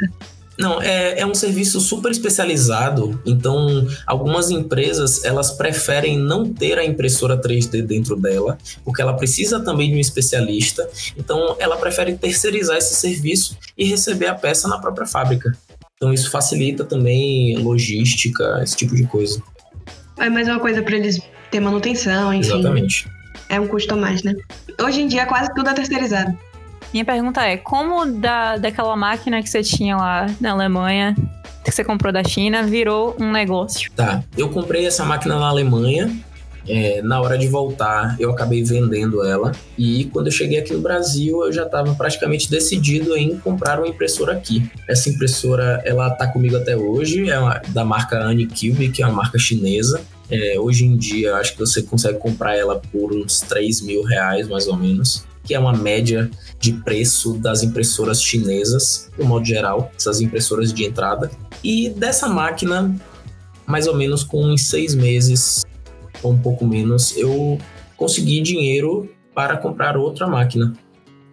Não, 0.59 0.81
é, 0.83 1.21
é 1.21 1.27
um 1.27 1.35
serviço 1.35 1.81
super 1.81 2.11
especializado, 2.11 3.21
então 3.25 3.87
algumas 4.07 4.51
empresas 4.51 5.25
elas 5.25 5.51
preferem 5.53 6.19
não 6.19 6.53
ter 6.53 6.79
a 6.79 6.85
impressora 6.85 7.41
3D 7.41 7.83
dentro 7.83 8.17
dela, 8.17 8.59
porque 8.85 9.01
ela 9.01 9.15
precisa 9.15 9.61
também 9.61 9.91
de 9.91 9.97
um 9.97 10.01
especialista, 10.01 10.89
então 11.17 11.57
ela 11.59 11.77
prefere 11.77 12.17
terceirizar 12.17 12.77
esse 12.77 12.95
serviço 12.95 13.57
e 13.77 13.85
receber 13.85 14.27
a 14.27 14.35
peça 14.35 14.69
na 14.69 14.79
própria 14.79 15.07
fábrica. 15.07 15.57
Então 15.97 16.13
isso 16.13 16.31
facilita 16.31 16.85
também 16.85 17.57
logística, 17.59 18.61
esse 18.63 18.77
tipo 18.77 18.95
de 18.95 19.05
coisa. 19.07 19.43
É 20.19 20.29
mais 20.29 20.49
uma 20.49 20.61
coisa 20.61 20.83
para 20.83 20.97
eles 20.97 21.21
ter 21.51 21.61
manutenção, 21.61 22.35
enfim. 22.35 22.51
Exatamente. 22.51 23.09
É 23.49 23.59
um 23.61 23.67
custo 23.67 23.95
a 23.95 23.97
mais, 23.97 24.23
né? 24.23 24.35
Hoje 24.81 25.01
em 25.01 25.07
dia 25.07 25.27
quase 25.27 25.53
tudo 25.55 25.71
é 25.71 25.75
terceirizado. 25.75 26.37
Minha 26.93 27.05
pergunta 27.05 27.43
é, 27.43 27.57
como 27.57 28.05
da, 28.05 28.59
daquela 28.59 28.95
máquina 28.95 29.43
que 29.43 29.49
você 29.49 29.63
tinha 29.63 29.97
lá 29.97 30.27
na 30.41 30.51
Alemanha, 30.51 31.17
que 31.65 31.73
você 31.73 31.83
comprou 31.83 32.13
da 32.13 32.23
China 32.23 32.65
virou 32.65 33.17
um 33.19 33.33
negócio. 33.33 33.91
Tá, 33.97 34.23
eu 34.37 34.51
comprei 34.51 34.87
essa 34.87 35.05
máquina 35.05 35.39
na 35.39 35.47
Alemanha. 35.47 36.15
É, 36.69 37.03
na 37.03 37.21
hora 37.21 37.37
de 37.37 37.49
voltar, 37.49 38.15
eu 38.21 38.31
acabei 38.31 38.63
vendendo 38.63 39.25
ela. 39.25 39.51
E 39.77 40.05
quando 40.13 40.27
eu 40.27 40.33
cheguei 40.33 40.59
aqui 40.61 40.73
no 40.73 40.81
Brasil, 40.81 41.45
eu 41.45 41.53
já 41.53 41.65
estava 41.65 41.93
praticamente 41.95 42.49
decidido 42.49 43.17
em 43.17 43.37
comprar 43.37 43.81
uma 43.81 43.89
impressora 43.89 44.33
aqui. 44.33 44.71
Essa 44.89 45.09
impressora, 45.09 45.83
ela 45.85 46.09
tá 46.11 46.29
comigo 46.29 46.57
até 46.57 46.77
hoje, 46.77 47.29
é 47.29 47.37
uma, 47.37 47.61
da 47.69 47.85
marca 47.85 48.17
Anycube, 48.21 48.91
que 48.91 49.03
é 49.03 49.07
uma 49.07 49.17
marca 49.17 49.39
chinesa. 49.41 50.03
É, 50.31 50.55
hoje 50.59 50.85
em 50.85 50.97
dia, 50.97 51.35
acho 51.35 51.55
que 51.55 51.59
você 51.59 51.83
consegue 51.83 52.19
comprar 52.19 52.57
ela 52.57 52.81
por 52.93 53.13
uns 53.13 53.41
3 53.41 53.81
mil 53.81 54.05
reais, 54.05 54.47
mais 54.47 54.69
ou 54.69 54.77
menos 54.77 55.25
que 55.45 55.55
é 55.55 55.59
uma 55.59 55.73
média 55.73 56.31
de 56.59 56.73
preço 56.73 57.35
das 57.35 57.63
impressoras 57.63 58.23
chinesas, 58.23 59.11
no 59.19 59.25
modo 59.25 59.45
geral, 59.45 59.91
essas 59.97 60.21
impressoras 60.21 60.73
de 60.73 60.85
entrada. 60.85 61.31
E 61.63 61.91
dessa 61.91 62.29
máquina, 62.29 62.95
mais 63.67 63.87
ou 63.87 63.97
menos 63.97 64.23
com 64.23 64.45
uns 64.45 64.69
seis 64.69 64.95
meses, 64.95 65.65
ou 66.23 66.33
um 66.33 66.39
pouco 66.39 66.67
menos, 66.67 67.17
eu 67.17 67.59
consegui 67.97 68.41
dinheiro 68.41 69.11
para 69.35 69.57
comprar 69.57 69.97
outra 69.97 70.27
máquina. 70.27 70.73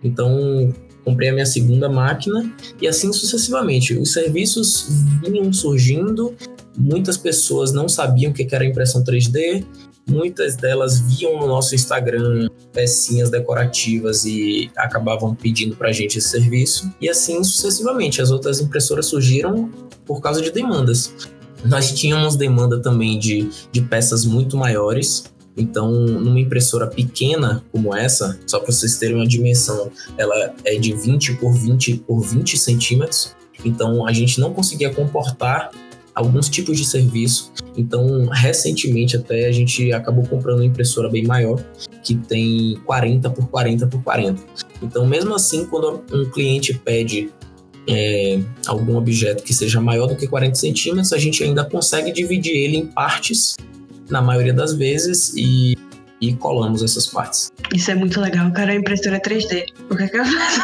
Então, 0.03 0.73
comprei 1.03 1.29
a 1.29 1.33
minha 1.33 1.45
segunda 1.45 1.89
máquina 1.89 2.51
e 2.81 2.87
assim 2.87 3.11
sucessivamente. 3.11 3.93
Os 3.97 4.13
serviços 4.13 4.87
vinham 5.21 5.51
surgindo, 5.51 6.35
muitas 6.77 7.17
pessoas 7.17 7.73
não 7.73 7.89
sabiam 7.89 8.31
o 8.31 8.33
que 8.33 8.47
era 8.53 8.65
impressão 8.65 9.03
3D, 9.03 9.65
muitas 10.09 10.55
delas 10.55 10.99
viam 10.99 11.39
no 11.39 11.47
nosso 11.47 11.75
Instagram 11.75 12.49
pecinhas 12.73 13.29
decorativas 13.29 14.25
e 14.25 14.69
acabavam 14.75 15.33
pedindo 15.35 15.75
para 15.75 15.89
a 15.89 15.91
gente 15.91 16.17
esse 16.17 16.29
serviço. 16.29 16.91
E 16.99 17.09
assim 17.09 17.43
sucessivamente. 17.43 18.21
As 18.21 18.31
outras 18.31 18.59
impressoras 18.59 19.05
surgiram 19.07 19.69
por 20.05 20.21
causa 20.21 20.41
de 20.41 20.51
demandas. 20.51 21.13
Nós 21.63 21.91
tínhamos 21.91 22.35
demanda 22.35 22.79
também 22.79 23.19
de, 23.19 23.49
de 23.71 23.81
peças 23.81 24.25
muito 24.25 24.57
maiores. 24.57 25.25
Então, 25.57 25.91
numa 25.91 26.39
impressora 26.39 26.87
pequena 26.87 27.63
como 27.71 27.93
essa, 27.93 28.39
só 28.47 28.59
para 28.59 28.71
vocês 28.71 28.97
terem 28.97 29.17
uma 29.17 29.27
dimensão, 29.27 29.91
ela 30.17 30.53
é 30.63 30.77
de 30.77 30.93
20 30.93 31.35
por 31.35 31.51
20 31.53 31.97
por 32.07 32.21
20 32.21 32.57
centímetros. 32.57 33.35
Então, 33.65 34.07
a 34.07 34.13
gente 34.13 34.39
não 34.39 34.53
conseguia 34.53 34.93
comportar 34.93 35.69
alguns 36.19 36.49
tipos 36.49 36.77
de 36.77 36.85
serviço. 36.85 37.51
Então, 37.77 38.27
recentemente 38.27 39.15
até 39.15 39.47
a 39.47 39.51
gente 39.51 39.91
acabou 39.93 40.25
comprando 40.27 40.57
uma 40.57 40.65
impressora 40.65 41.09
bem 41.09 41.25
maior, 41.25 41.63
que 42.03 42.13
tem 42.15 42.77
40 42.85 43.29
por 43.29 43.47
40 43.47 43.87
por 43.87 44.03
40. 44.03 44.41
Então, 44.81 45.07
mesmo 45.07 45.33
assim, 45.33 45.65
quando 45.65 46.03
um 46.11 46.29
cliente 46.29 46.73
pede 46.73 47.29
é, 47.87 48.41
algum 48.67 48.97
objeto 48.97 49.43
que 49.43 49.53
seja 49.53 49.79
maior 49.79 50.07
do 50.07 50.15
que 50.15 50.27
40 50.27 50.55
centímetros, 50.55 51.13
a 51.13 51.17
gente 51.17 51.41
ainda 51.41 51.63
consegue 51.63 52.11
dividir 52.11 52.53
ele 52.53 52.77
em 52.77 52.85
partes, 52.85 53.55
na 54.09 54.21
maioria 54.21 54.53
das 54.53 54.73
vezes, 54.73 55.33
e, 55.37 55.77
e 56.19 56.33
colamos 56.33 56.83
essas 56.83 57.07
partes. 57.07 57.49
Isso 57.73 57.91
é 57.91 57.95
muito 57.95 58.19
legal, 58.19 58.51
cara. 58.51 58.73
A 58.73 58.75
impressora 58.75 59.21
3D. 59.21 59.67
O 59.89 59.95
que 59.95 60.03
é 60.03 60.07
que 60.07 60.17
eu 60.17 60.25
faço? 60.25 60.63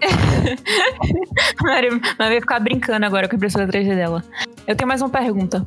Mari 1.62 1.88
vai 2.16 2.40
ficar 2.40 2.60
brincando 2.60 3.04
agora 3.04 3.28
com 3.28 3.34
a 3.34 3.36
impressora 3.36 3.66
3D 3.66 3.94
dela. 3.94 4.24
Eu 4.66 4.76
tenho 4.76 4.88
mais 4.88 5.02
uma 5.02 5.10
pergunta. 5.10 5.66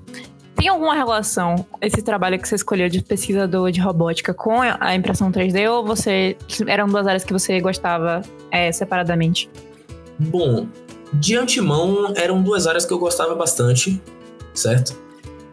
Tem 0.56 0.68
alguma 0.68 0.94
relação 0.94 1.66
esse 1.82 2.02
trabalho 2.04 2.40
que 2.40 2.48
você 2.48 2.56
escolheu 2.56 2.88
de 2.88 3.02
pesquisador 3.02 3.72
de 3.72 3.82
robótica 3.82 4.34
com 4.34 4.62
a 4.62 4.96
impressão 4.96 5.32
3D 5.32 5.70
ou 5.72 5.84
você 5.86 6.38
eram 6.68 6.88
duas 6.88 7.08
áreas 7.08 7.24
que 7.24 7.34
você 7.34 7.60
gostava 7.60 8.22
é, 8.52 8.72
separadamente? 8.72 9.50
Bom, 10.20 10.68
de 11.14 11.36
antemão 11.36 12.14
eram 12.16 12.42
duas 12.44 12.68
áreas 12.68 12.86
que 12.86 12.94
eu 12.94 13.00
gostava 13.00 13.34
bastante, 13.34 14.02
certo? 14.54 14.96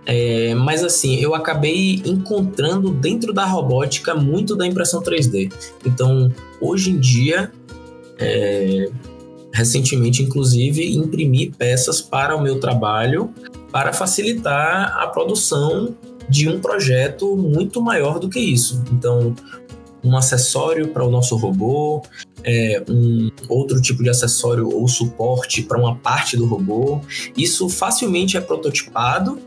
É, 0.04 0.54
mas 0.54 0.82
assim, 0.82 1.16
eu 1.16 1.34
acabei 1.34 2.02
encontrando 2.04 2.90
dentro 2.90 3.32
da 3.32 3.44
robótica 3.44 4.14
muito 4.14 4.56
da 4.56 4.66
impressão 4.66 5.02
3D. 5.02 5.52
Então, 5.84 6.32
hoje 6.60 6.90
em 6.90 6.98
dia, 6.98 7.52
é, 8.18 8.90
recentemente, 9.52 10.22
inclusive, 10.22 10.96
imprimi 10.96 11.50
peças 11.50 12.00
para 12.00 12.36
o 12.36 12.42
meu 12.42 12.60
trabalho 12.60 13.32
para 13.70 13.92
facilitar 13.92 14.96
a 14.98 15.06
produção 15.08 15.94
de 16.28 16.48
um 16.48 16.60
projeto 16.60 17.36
muito 17.36 17.80
maior 17.80 18.18
do 18.18 18.28
que 18.28 18.38
isso. 18.38 18.82
Então, 18.92 19.34
um 20.02 20.16
acessório 20.16 20.88
para 20.88 21.04
o 21.04 21.10
nosso 21.10 21.36
robô, 21.36 22.02
é, 22.44 22.82
um 22.88 23.30
outro 23.48 23.80
tipo 23.80 24.02
de 24.02 24.10
acessório 24.10 24.68
ou 24.72 24.86
suporte 24.86 25.62
para 25.62 25.78
uma 25.78 25.96
parte 25.96 26.36
do 26.36 26.46
robô. 26.46 27.00
Isso 27.36 27.68
facilmente 27.68 28.36
é 28.36 28.40
prototipado 28.40 29.38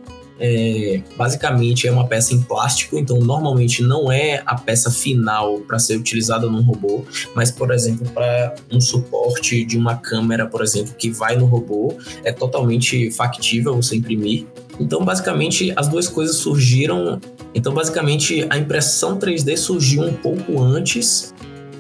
é, 0.44 1.04
basicamente 1.16 1.88
é 1.88 1.92
uma 1.92 2.08
peça 2.08 2.34
em 2.34 2.42
plástico, 2.42 2.98
então 2.98 3.20
normalmente 3.20 3.84
não 3.84 4.12
é 4.12 4.42
a 4.44 4.56
peça 4.56 4.90
final 4.90 5.60
para 5.60 5.78
ser 5.78 5.98
utilizada 5.98 6.48
num 6.48 6.64
robô, 6.64 7.06
mas 7.36 7.52
por 7.52 7.72
exemplo 7.72 8.10
para 8.10 8.56
um 8.72 8.82
suporte 8.82 9.64
de 9.64 9.78
uma 9.78 9.96
câmera, 9.96 10.48
por 10.48 10.64
exemplo, 10.64 10.96
que 10.98 11.12
vai 11.12 11.36
no 11.36 11.46
robô, 11.46 11.94
é 12.24 12.32
totalmente 12.32 13.12
factível 13.12 13.76
você 13.76 13.96
imprimir. 13.96 14.48
Então 14.80 15.06
basicamente 15.06 15.72
as 15.76 15.88
duas 15.88 16.08
coisas 16.08 16.38
surgiram. 16.38 17.22
Então 17.54 17.72
basicamente 17.72 18.48
a 18.50 18.58
impressão 18.58 19.20
3D 19.20 19.56
surgiu 19.58 20.02
um 20.02 20.14
pouco 20.14 20.60
antes 20.60 21.34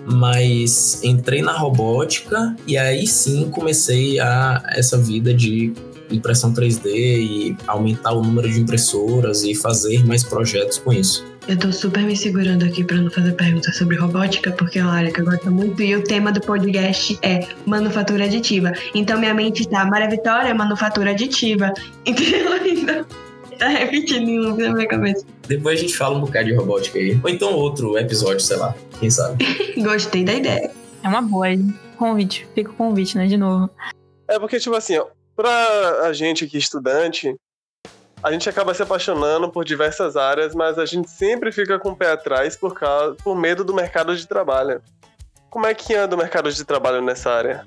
mas 0.03 1.03
entrei 1.03 1.43
na 1.43 1.53
robótica 1.53 2.55
e 2.65 2.75
aí 2.75 3.05
sim 3.05 3.49
comecei 3.51 4.19
a 4.19 4.61
essa 4.69 4.97
vida 4.97 5.31
de 5.31 5.73
impressão 6.13 6.53
3D 6.53 6.85
e 6.85 7.57
aumentar 7.67 8.13
o 8.13 8.21
número 8.21 8.49
de 8.49 8.59
impressoras 8.59 9.43
e 9.43 9.55
fazer 9.55 10.05
mais 10.05 10.23
projetos 10.23 10.77
com 10.77 10.93
isso. 10.93 11.25
Eu 11.47 11.57
tô 11.57 11.71
super 11.71 12.03
me 12.03 12.15
segurando 12.15 12.63
aqui 12.63 12.83
para 12.83 12.97
não 12.97 13.09
fazer 13.09 13.31
perguntas 13.33 13.75
sobre 13.75 13.97
robótica, 13.97 14.51
porque 14.51 14.77
é 14.77 14.83
uma 14.83 14.93
área 14.93 15.11
que 15.11 15.21
eu 15.21 15.25
gosto 15.25 15.51
muito 15.51 15.81
e 15.81 15.95
o 15.95 16.03
tema 16.03 16.31
do 16.31 16.39
podcast 16.39 17.17
é 17.23 17.47
manufatura 17.65 18.25
aditiva. 18.25 18.71
Então 18.93 19.19
minha 19.19 19.33
mente 19.33 19.67
tá, 19.67 19.83
Maria 19.85 20.09
Vitória, 20.09 20.53
manufatura 20.53 21.11
aditiva. 21.11 21.73
Então 22.05 22.53
ainda 22.53 23.05
tá 23.57 23.67
repetindo 23.67 24.55
na 24.55 24.73
minha 24.73 24.87
cabeça. 24.87 25.25
Depois 25.47 25.79
a 25.79 25.81
gente 25.81 25.95
fala 25.95 26.17
um 26.17 26.21
bocado 26.21 26.47
de 26.47 26.55
robótica 26.55 26.97
aí. 26.97 27.19
Ou 27.23 27.29
então 27.29 27.53
outro 27.53 27.97
episódio, 27.97 28.39
sei 28.39 28.57
lá, 28.57 28.75
quem 28.99 29.09
sabe. 29.09 29.45
Gostei 29.77 30.23
da 30.23 30.33
ideia. 30.33 30.71
É 31.03 31.07
uma 31.07 31.21
boa, 31.21 31.47
convite. 31.97 32.47
Fica 32.55 32.71
o 32.71 32.73
convite, 32.73 33.17
né, 33.17 33.27
de 33.27 33.37
novo. 33.37 33.69
É 34.27 34.39
porque, 34.39 34.59
tipo 34.59 34.75
assim, 34.75 34.97
ó, 34.97 35.05
para 35.41 36.07
a 36.07 36.13
gente 36.13 36.45
aqui, 36.45 36.57
estudante, 36.57 37.35
a 38.21 38.31
gente 38.31 38.47
acaba 38.47 38.73
se 38.73 38.83
apaixonando 38.83 39.49
por 39.49 39.65
diversas 39.65 40.15
áreas, 40.15 40.53
mas 40.53 40.77
a 40.77 40.85
gente 40.85 41.09
sempre 41.09 41.51
fica 41.51 41.79
com 41.79 41.89
o 41.89 41.95
pé 41.95 42.11
atrás 42.11 42.55
por, 42.55 42.75
causa, 42.75 43.15
por 43.23 43.35
medo 43.35 43.63
do 43.63 43.73
mercado 43.73 44.15
de 44.15 44.27
trabalho. 44.27 44.81
Como 45.49 45.65
é 45.65 45.73
que 45.73 45.95
anda 45.95 46.15
o 46.15 46.19
mercado 46.19 46.51
de 46.51 46.63
trabalho 46.63 47.01
nessa 47.01 47.31
área? 47.31 47.65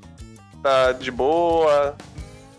Tá 0.62 0.92
de 0.92 1.10
boa? 1.10 1.96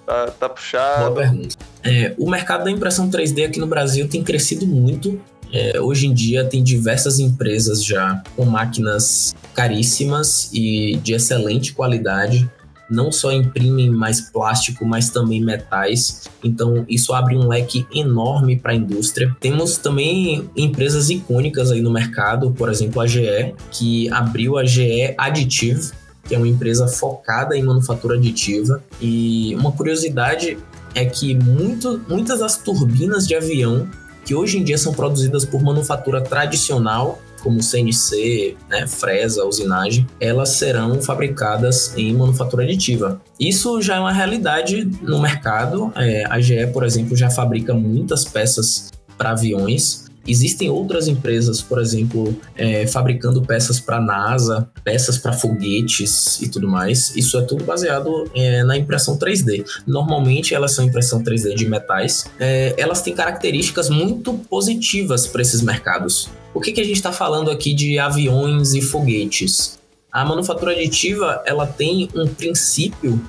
Tá, 0.05 0.27
tá 0.31 0.49
puxado? 0.49 1.13
Boa 1.13 1.15
pergunta. 1.15 1.55
É, 1.83 2.13
o 2.17 2.29
mercado 2.29 2.65
da 2.65 2.71
impressão 2.71 3.09
3D 3.09 3.47
aqui 3.47 3.59
no 3.59 3.67
Brasil 3.67 4.09
tem 4.09 4.23
crescido 4.23 4.67
muito. 4.67 5.19
É, 5.53 5.79
hoje 5.79 6.07
em 6.07 6.13
dia 6.13 6.43
tem 6.43 6.61
diversas 6.61 7.19
empresas 7.19 7.83
já 7.83 8.21
com 8.35 8.43
máquinas 8.43 9.33
caríssimas 9.53 10.49
e 10.51 10.97
de 10.97 11.13
excelente 11.13 11.73
qualidade 11.73 12.49
não 12.89 13.11
só 13.11 13.31
imprimem 13.31 13.89
mais 13.89 14.21
plástico, 14.21 14.85
mas 14.85 15.09
também 15.09 15.43
metais. 15.43 16.23
Então, 16.43 16.85
isso 16.87 17.13
abre 17.13 17.35
um 17.35 17.47
leque 17.47 17.85
enorme 17.93 18.57
para 18.57 18.71
a 18.71 18.75
indústria. 18.75 19.35
Temos 19.39 19.77
também 19.77 20.49
empresas 20.55 21.09
icônicas 21.09 21.71
aí 21.71 21.81
no 21.81 21.91
mercado, 21.91 22.51
por 22.51 22.69
exemplo, 22.69 23.01
a 23.01 23.07
GE, 23.07 23.55
que 23.71 24.09
abriu 24.11 24.57
a 24.57 24.65
GE 24.65 25.13
Additive, 25.17 25.91
que 26.27 26.35
é 26.35 26.37
uma 26.37 26.47
empresa 26.47 26.87
focada 26.87 27.57
em 27.57 27.63
manufatura 27.63 28.15
aditiva. 28.15 28.83
E 29.01 29.55
uma 29.55 29.71
curiosidade 29.71 30.57
é 30.93 31.05
que 31.05 31.35
muito, 31.35 32.01
muitas 32.07 32.39
das 32.39 32.57
turbinas 32.57 33.27
de 33.27 33.35
avião 33.35 33.87
que 34.25 34.33
hoje 34.35 34.57
em 34.57 34.63
dia 34.63 34.77
são 34.77 34.93
produzidas 34.93 35.45
por 35.45 35.61
manufatura 35.63 36.21
tradicional 36.21 37.19
como 37.45 37.61
CNC, 37.61 38.57
né, 38.67 38.87
fresa, 38.87 39.45
usinagem, 39.45 40.07
elas 40.19 40.49
serão 40.49 40.99
fabricadas 40.99 41.95
em 41.95 42.11
manufatura 42.11 42.63
aditiva. 42.63 43.21
Isso 43.39 43.79
já 43.83 43.97
é 43.97 43.99
uma 43.99 44.11
realidade 44.11 44.89
no 45.03 45.21
mercado. 45.21 45.93
É, 45.95 46.25
a 46.27 46.39
GE, 46.41 46.65
por 46.73 46.83
exemplo, 46.83 47.15
já 47.15 47.29
fabrica 47.29 47.71
muitas 47.75 48.25
peças 48.25 48.91
para 49.15 49.29
aviões. 49.29 50.04
Existem 50.27 50.69
outras 50.69 51.07
empresas, 51.07 51.61
por 51.61 51.79
exemplo, 51.79 52.35
é, 52.55 52.87
fabricando 52.87 53.41
peças 53.41 53.79
para 53.79 54.01
NASA, 54.01 54.67
peças 54.83 55.17
para 55.17 55.33
foguetes 55.33 56.41
e 56.41 56.49
tudo 56.49 56.67
mais. 56.67 57.15
Isso 57.15 57.37
é 57.37 57.41
tudo 57.43 57.63
baseado 57.63 58.29
é, 58.33 58.63
na 58.63 58.77
impressão 58.77 59.17
3D. 59.17 59.65
Normalmente 59.85 60.53
elas 60.53 60.71
são 60.71 60.85
impressão 60.85 61.23
3D 61.23 61.53
de 61.55 61.67
metais. 61.67 62.25
É, 62.39 62.73
elas 62.77 63.01
têm 63.01 63.13
características 63.13 63.89
muito 63.89 64.33
positivas 64.49 65.27
para 65.27 65.41
esses 65.41 65.61
mercados. 65.61 66.29
O 66.53 66.59
que, 66.59 66.71
que 66.71 66.81
a 66.81 66.85
gente 66.85 66.95
está 66.95 67.11
falando 67.11 67.51
aqui 67.51 67.73
de 67.73 67.99
aviões 67.99 68.73
e 68.73 68.81
foguetes? 68.81 69.77
A 70.11 70.23
manufatura 70.23 70.71
aditiva 70.71 71.43
ela 71.45 71.67
tem 71.67 72.09
um 72.15 72.25
princípio 72.25 73.21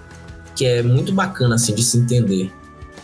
que 0.55 0.65
é 0.65 0.83
muito 0.83 1.13
bacana 1.13 1.57
assim 1.57 1.75
de 1.75 1.83
se 1.83 1.99
entender. 1.99 2.51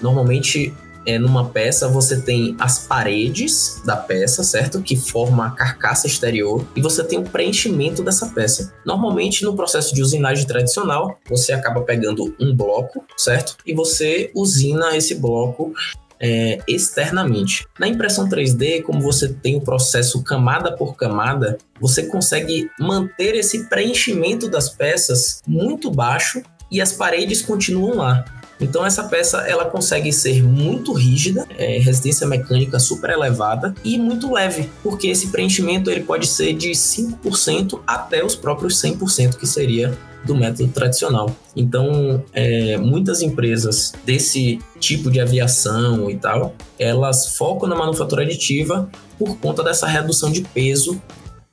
Normalmente 0.01 0.73
é, 1.07 1.19
numa 1.19 1.49
peça 1.49 1.89
você 1.89 2.21
tem 2.21 2.57
as 2.59 2.87
paredes 2.87 3.83
da 3.85 3.97
peça, 3.97 4.43
certo? 4.43 4.81
Que 4.83 4.97
forma 4.97 5.47
a 5.47 5.51
carcaça 5.51 6.07
exterior 6.07 6.67
e 6.77 6.81
você 6.81 7.03
tem 7.05 7.19
o 7.19 7.25
preenchimento 7.25 8.03
dessa 8.03 8.27
peça. 8.27 8.73
Normalmente 8.85 9.45
no 9.45 9.55
processo 9.55 9.95
de 9.95 10.03
usinagem 10.03 10.47
tradicional, 10.47 11.19
você 11.29 11.53
acaba 11.53 11.83
pegando 11.83 12.35
um 12.41 12.55
bloco, 12.55 13.05
certo? 13.17 13.57
E 13.67 13.75
você 13.75 14.31
usina 14.35 14.97
esse 14.97 15.15
bloco 15.15 15.73
é, 16.21 16.59
externamente. 16.69 17.67
Na 17.81 17.89
impressão 17.89 18.29
3D, 18.29 18.83
como 18.83 19.01
você 19.01 19.29
tem 19.29 19.57
o 19.57 19.61
processo 19.61 20.23
camada 20.23 20.77
por 20.77 20.95
camada, 20.95 21.59
você 21.81 22.05
consegue 22.05 22.71
manter 22.79 23.35
esse 23.35 23.69
preenchimento 23.69 24.49
das 24.49 24.69
peças 24.69 25.43
muito 25.47 25.91
baixo 25.91 26.41
e 26.71 26.81
as 26.81 26.93
paredes 26.93 27.43
continuam 27.43 27.97
lá. 27.97 28.25
Então 28.63 28.87
essa 28.87 29.05
peça 29.05 29.39
ela 29.39 29.65
consegue 29.65 30.13
ser 30.13 30.43
muito 30.43 30.93
rígida, 30.93 31.47
é, 31.59 31.79
resistência 31.79 32.27
mecânica 32.27 32.79
super 32.79 33.11
elevada 33.11 33.75
e 33.85 33.99
muito 33.99 34.33
leve, 34.33 34.71
porque 34.83 35.09
esse 35.09 35.29
preenchimento 35.29 35.91
ele 35.91 36.05
pode 36.05 36.27
ser 36.27 36.53
de 36.53 36.71
5% 36.71 37.81
até 37.87 38.25
os 38.25 38.35
próprios 38.35 38.81
100% 38.81 39.37
que 39.37 39.47
seria 39.47 39.97
do 40.25 40.37
método 40.37 40.69
tradicional. 40.69 41.35
Então, 41.57 42.23
é, 42.33 42.77
muitas 42.77 43.23
empresas 43.23 43.93
desse 44.05 44.61
tipo 44.79 45.11
de 45.11 45.21
aviação 45.21 46.09
e 46.09 46.17
tal, 46.17 46.55
elas 46.79 47.37
focam 47.37 47.69
na 47.69 47.75
manufatura 47.75 48.23
aditiva 48.23 48.89
por 49.19 49.37
conta 49.39 49.63
dessa 49.65 49.87
redução 49.87 50.31
de 50.31 50.43
peso 50.43 51.01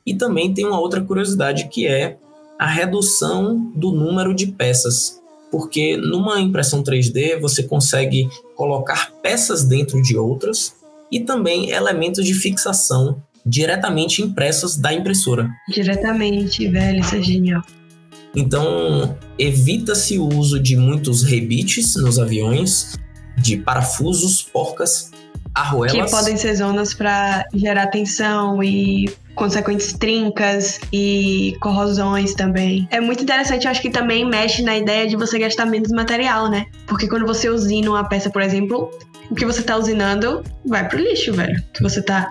e 0.05 0.13
também 0.13 0.53
tem 0.53 0.65
uma 0.65 0.79
outra 0.79 1.01
curiosidade 1.01 1.67
que 1.67 1.87
é 1.87 2.17
a 2.59 2.67
redução 2.67 3.71
do 3.75 3.91
número 3.91 4.33
de 4.35 4.47
peças 4.47 5.18
porque 5.51 5.97
numa 5.97 6.39
impressão 6.39 6.83
3D 6.83 7.39
você 7.39 7.63
consegue 7.63 8.27
colocar 8.55 9.11
peças 9.21 9.63
dentro 9.63 10.01
de 10.01 10.17
outras 10.17 10.75
e 11.11 11.19
também 11.19 11.71
elementos 11.71 12.25
de 12.25 12.33
fixação 12.33 13.21
diretamente 13.45 14.21
impressos 14.21 14.77
da 14.77 14.93
impressora. 14.93 15.49
Diretamente, 15.69 16.67
velho, 16.67 16.99
isso 16.99 17.15
é 17.15 17.21
genial. 17.21 17.63
Então, 18.35 19.17
evita-se 19.37 20.19
o 20.19 20.27
uso 20.27 20.59
de 20.59 20.77
muitos 20.77 21.23
rebites 21.23 21.95
nos 21.95 22.19
aviões, 22.19 22.95
de 23.37 23.57
parafusos, 23.57 24.43
porcas, 24.43 25.11
arruelas. 25.53 25.91
Que 25.91 26.11
podem 26.11 26.37
ser 26.37 26.55
zonas 26.55 26.93
para 26.93 27.45
gerar 27.53 27.87
tensão 27.87 28.63
e 28.63 29.09
consequentes 29.35 29.93
trincas 29.93 30.79
e 30.91 31.55
corrosões 31.61 32.33
também. 32.33 32.87
É 32.91 32.99
muito 32.99 33.23
interessante, 33.23 33.65
eu 33.65 33.71
acho 33.71 33.81
que 33.81 33.89
também 33.89 34.25
mexe 34.25 34.61
na 34.61 34.77
ideia 34.77 35.07
de 35.07 35.15
você 35.15 35.39
gastar 35.39 35.65
menos 35.65 35.91
material, 35.91 36.49
né? 36.49 36.65
Porque 36.85 37.07
quando 37.07 37.25
você 37.25 37.49
usina 37.49 37.89
uma 37.89 38.03
peça, 38.03 38.29
por 38.29 38.41
exemplo, 38.41 38.91
o 39.29 39.35
que 39.35 39.45
você 39.45 39.61
tá 39.61 39.77
usinando 39.77 40.43
vai 40.65 40.87
pro 40.87 40.99
lixo, 40.99 41.33
velho. 41.33 41.57
O 41.69 41.73
que 41.73 41.83
você 41.83 42.01
tá 42.01 42.29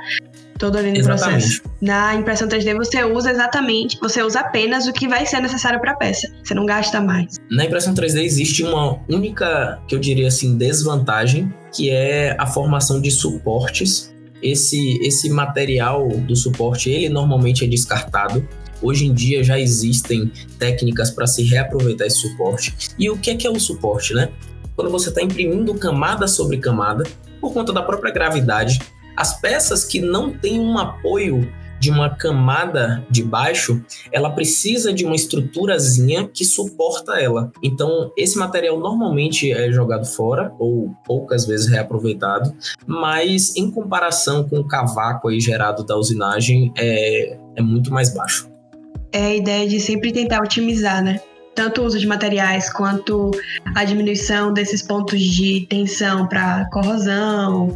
todo 0.58 0.76
ali 0.76 0.90
no 0.90 0.98
exatamente. 0.98 1.60
processo. 1.60 1.62
Na 1.80 2.14
impressão 2.14 2.48
3D 2.48 2.76
você 2.76 3.04
usa 3.04 3.30
exatamente, 3.30 3.98
você 4.00 4.22
usa 4.22 4.40
apenas 4.40 4.86
o 4.86 4.92
que 4.92 5.08
vai 5.08 5.24
ser 5.24 5.40
necessário 5.40 5.80
para 5.80 5.92
a 5.92 5.96
peça. 5.96 6.28
Você 6.42 6.54
não 6.54 6.66
gasta 6.66 7.00
mais. 7.00 7.36
Na 7.50 7.64
impressão 7.64 7.94
3D 7.94 8.22
existe 8.22 8.62
uma 8.62 8.98
única, 9.08 9.80
que 9.86 9.94
eu 9.94 9.98
diria 9.98 10.28
assim, 10.28 10.58
desvantagem, 10.58 11.52
que 11.72 11.90
é 11.90 12.36
a 12.38 12.46
formação 12.46 13.00
de 13.00 13.10
suportes 13.10 14.12
esse, 14.42 14.98
esse 15.02 15.28
material 15.28 16.08
do 16.08 16.36
suporte, 16.36 16.90
ele 16.90 17.08
normalmente 17.08 17.64
é 17.64 17.68
descartado. 17.68 18.46
Hoje 18.80 19.06
em 19.06 19.12
dia 19.12 19.42
já 19.42 19.58
existem 19.58 20.30
técnicas 20.58 21.10
para 21.10 21.26
se 21.26 21.42
reaproveitar 21.42 22.06
esse 22.06 22.20
suporte. 22.20 22.74
E 22.98 23.10
o 23.10 23.16
que 23.16 23.30
é, 23.30 23.36
que 23.36 23.46
é 23.46 23.50
o 23.50 23.58
suporte, 23.58 24.14
né? 24.14 24.30
Quando 24.76 24.90
você 24.90 25.08
está 25.08 25.20
imprimindo 25.20 25.74
camada 25.74 26.28
sobre 26.28 26.58
camada, 26.58 27.04
por 27.40 27.52
conta 27.52 27.72
da 27.72 27.82
própria 27.82 28.12
gravidade, 28.12 28.78
as 29.18 29.40
peças 29.40 29.84
que 29.84 30.00
não 30.00 30.32
têm 30.32 30.60
um 30.60 30.78
apoio 30.78 31.52
de 31.80 31.90
uma 31.90 32.08
camada 32.10 33.04
de 33.10 33.22
baixo, 33.22 33.82
ela 34.12 34.30
precisa 34.30 34.92
de 34.92 35.04
uma 35.04 35.16
estruturazinha 35.16 36.28
que 36.28 36.44
suporta 36.44 37.20
ela. 37.20 37.50
Então, 37.60 38.12
esse 38.16 38.38
material 38.38 38.78
normalmente 38.78 39.50
é 39.52 39.72
jogado 39.72 40.06
fora 40.06 40.52
ou 40.56 40.94
poucas 41.04 41.44
vezes 41.46 41.68
reaproveitado, 41.68 42.54
mas 42.86 43.56
em 43.56 43.70
comparação 43.70 44.48
com 44.48 44.60
o 44.60 44.64
cavaco 44.64 45.28
aí 45.28 45.40
gerado 45.40 45.84
da 45.84 45.96
usinagem, 45.96 46.72
é, 46.76 47.36
é 47.56 47.62
muito 47.62 47.92
mais 47.92 48.14
baixo. 48.14 48.48
É 49.10 49.26
a 49.26 49.34
ideia 49.34 49.68
de 49.68 49.80
sempre 49.80 50.12
tentar 50.12 50.40
otimizar, 50.40 51.02
né? 51.02 51.20
tanto 51.58 51.82
o 51.82 51.84
uso 51.84 51.98
de 51.98 52.06
materiais 52.06 52.72
quanto 52.72 53.32
a 53.74 53.82
diminuição 53.82 54.52
desses 54.52 54.80
pontos 54.80 55.20
de 55.20 55.66
tensão 55.68 56.24
para 56.28 56.66
corrosão, 56.70 57.74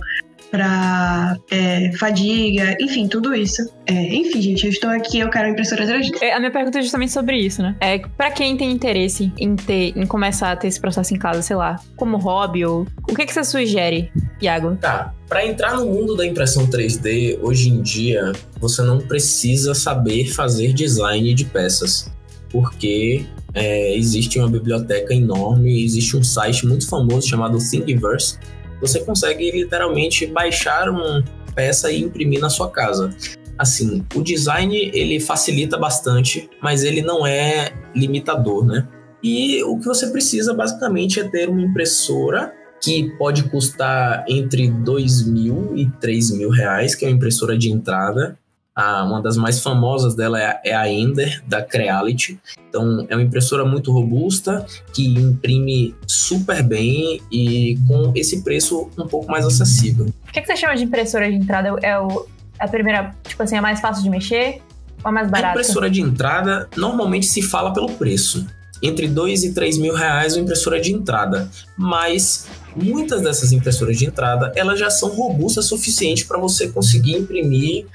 para 0.53 1.39
é, 1.51 1.91
fadiga, 1.97 2.77
enfim, 2.79 3.09
tudo 3.09 3.35
isso. 3.35 3.63
É, 3.87 4.15
enfim, 4.15 4.43
gente, 4.43 4.67
eu 4.67 4.71
estou 4.71 4.91
aqui, 4.91 5.19
eu 5.19 5.31
quero 5.31 5.49
impressora 5.49 5.87
3D. 5.87 6.19
É, 6.21 6.35
a 6.35 6.39
minha 6.39 6.51
pergunta 6.51 6.79
é 6.79 6.83
justamente 6.83 7.11
sobre 7.11 7.39
isso, 7.39 7.63
né? 7.63 7.75
É, 7.81 7.99
para 7.99 8.31
quem 8.31 8.55
tem 8.55 8.71
interesse 8.71 9.33
em 9.39 9.57
ter, 9.57 9.97
em 9.97 10.07
começar 10.07 10.53
a 10.53 10.57
ter 10.57 10.69
esse 10.69 10.79
processo 10.79 11.15
em 11.15 11.19
casa, 11.19 11.41
sei 11.41 11.57
lá, 11.57 11.81
como 11.97 12.19
hobby 12.19 12.67
ou 12.67 12.87
o 13.09 13.15
que 13.15 13.25
que 13.25 13.33
você 13.33 13.43
sugere, 13.43 14.13
Iago? 14.43 14.77
Tá. 14.77 15.15
Para 15.27 15.47
entrar 15.47 15.75
no 15.75 15.87
mundo 15.87 16.15
da 16.15 16.27
impressão 16.27 16.67
3D, 16.67 17.39
hoje 17.41 17.71
em 17.71 17.81
dia, 17.81 18.33
você 18.61 18.83
não 18.83 18.99
precisa 18.99 19.75
saber 19.75 20.27
fazer 20.35 20.75
design 20.75 21.33
de 21.33 21.47
peças, 21.47 22.13
porque 22.51 23.25
é, 23.55 23.97
existe 23.97 24.39
uma 24.39 24.51
biblioteca 24.51 25.15
enorme, 25.15 25.83
existe 25.83 26.15
um 26.15 26.23
site 26.23 26.67
muito 26.67 26.87
famoso 26.87 27.27
chamado 27.27 27.57
Thingiverse, 27.57 28.39
você 28.83 29.01
consegue 29.01 29.51
literalmente 29.51 30.27
baixar 30.27 30.91
uma 30.91 31.25
peça 31.55 31.91
e 31.91 32.03
imprimir 32.03 32.41
na 32.41 32.51
sua 32.51 32.71
casa. 32.71 33.15
Assim, 33.57 34.05
o 34.15 34.23
design 34.23 34.77
ele 34.93 35.21
facilita 35.21 35.79
bastante, 35.79 36.51
mas 36.61 36.83
ele 36.83 37.01
não 37.01 37.27
é 37.27 37.73
limitador, 37.95 38.67
né? 38.67 38.87
E 39.23 39.63
o 39.63 39.79
que 39.79 39.87
você 39.87 40.09
precisa 40.09 40.53
basicamente 40.53 41.21
é 41.21 41.25
ter 41.25 41.49
uma 41.49 41.63
impressora 41.63 42.53
que 42.83 43.17
pode 43.17 43.45
custar 43.45 44.25
entre 44.29 44.69
dois 44.69 45.25
mil 45.25 45.77
e 45.77 45.89
três 46.01 46.31
mil 46.33 46.51
reais, 46.51 46.97
que 46.97 47.05
é 47.05 47.09
uma 47.09 47.15
impressora 47.15 47.57
de 47.57 47.71
entrada, 47.71 48.37
a, 48.75 49.05
uma 49.05 49.21
das 49.21 49.37
mais 49.37 49.61
famosas 49.61 50.15
dela 50.15 50.41
é 50.41 50.47
a, 50.47 50.61
é 50.65 50.75
a 50.75 50.91
Ender, 50.91 51.43
da 51.47 51.63
Creality. 51.63 52.41
Então, 52.69 53.07
é 53.09 53.15
uma 53.15 53.23
impressora 53.23 53.65
muito 53.65 53.93
robusta, 53.93 54.65
que 54.93 55.07
imprime 55.07 55.95
super 56.07 56.63
bem 56.63 57.21
e 57.31 57.79
com 57.87 58.13
esse 58.15 58.43
preço 58.43 58.91
um 58.99 59.07
pouco 59.07 59.31
mais 59.31 59.45
acessível. 59.45 60.07
O 60.29 60.33
que, 60.33 60.41
que 60.41 60.47
você 60.47 60.57
chama 60.57 60.75
de 60.75 60.85
impressora 60.85 61.31
de 61.31 61.37
entrada? 61.37 61.79
É 61.83 61.99
o, 61.99 62.27
a 62.59 62.67
primeira, 62.67 63.15
tipo 63.27 63.43
assim, 63.43 63.57
é 63.57 63.61
mais 63.61 63.81
fácil 63.81 64.03
de 64.03 64.11
mexer 64.11 64.63
ou 65.05 65.11
é 65.11 65.13
mais 65.13 65.31
barata? 65.31 65.49
A 65.49 65.61
impressora 65.61 65.91
de 65.91 66.01
entrada, 66.01 66.69
normalmente 66.77 67.27
se 67.27 67.43
fala 67.43 67.73
pelo 67.73 67.91
preço. 67.93 68.47
Entre 68.83 69.07
2 69.07 69.45
e 69.45 69.55
3 69.55 69.79
mil 69.79 69.95
reais 69.95 70.35
uma 70.35 70.43
impressora 70.43 70.81
de 70.81 70.93
entrada. 70.93 71.49
Mas 71.77 72.49
muitas 72.75 73.23
dessas 73.23 73.53
impressoras 73.53 73.97
de 73.97 74.07
entrada, 74.07 74.51
elas 74.57 74.79
já 74.81 74.91
são 74.91 75.11
robustas 75.11 75.67
o 75.67 75.69
suficiente 75.69 76.25
para 76.25 76.39
você 76.39 76.69
conseguir 76.69 77.17
imprimir 77.17 77.87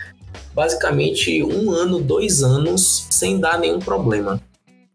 basicamente 0.53 1.43
um 1.43 1.71
ano, 1.71 2.01
dois 2.01 2.43
anos 2.43 3.07
sem 3.09 3.39
dar 3.39 3.59
nenhum 3.59 3.79
problema. 3.79 4.41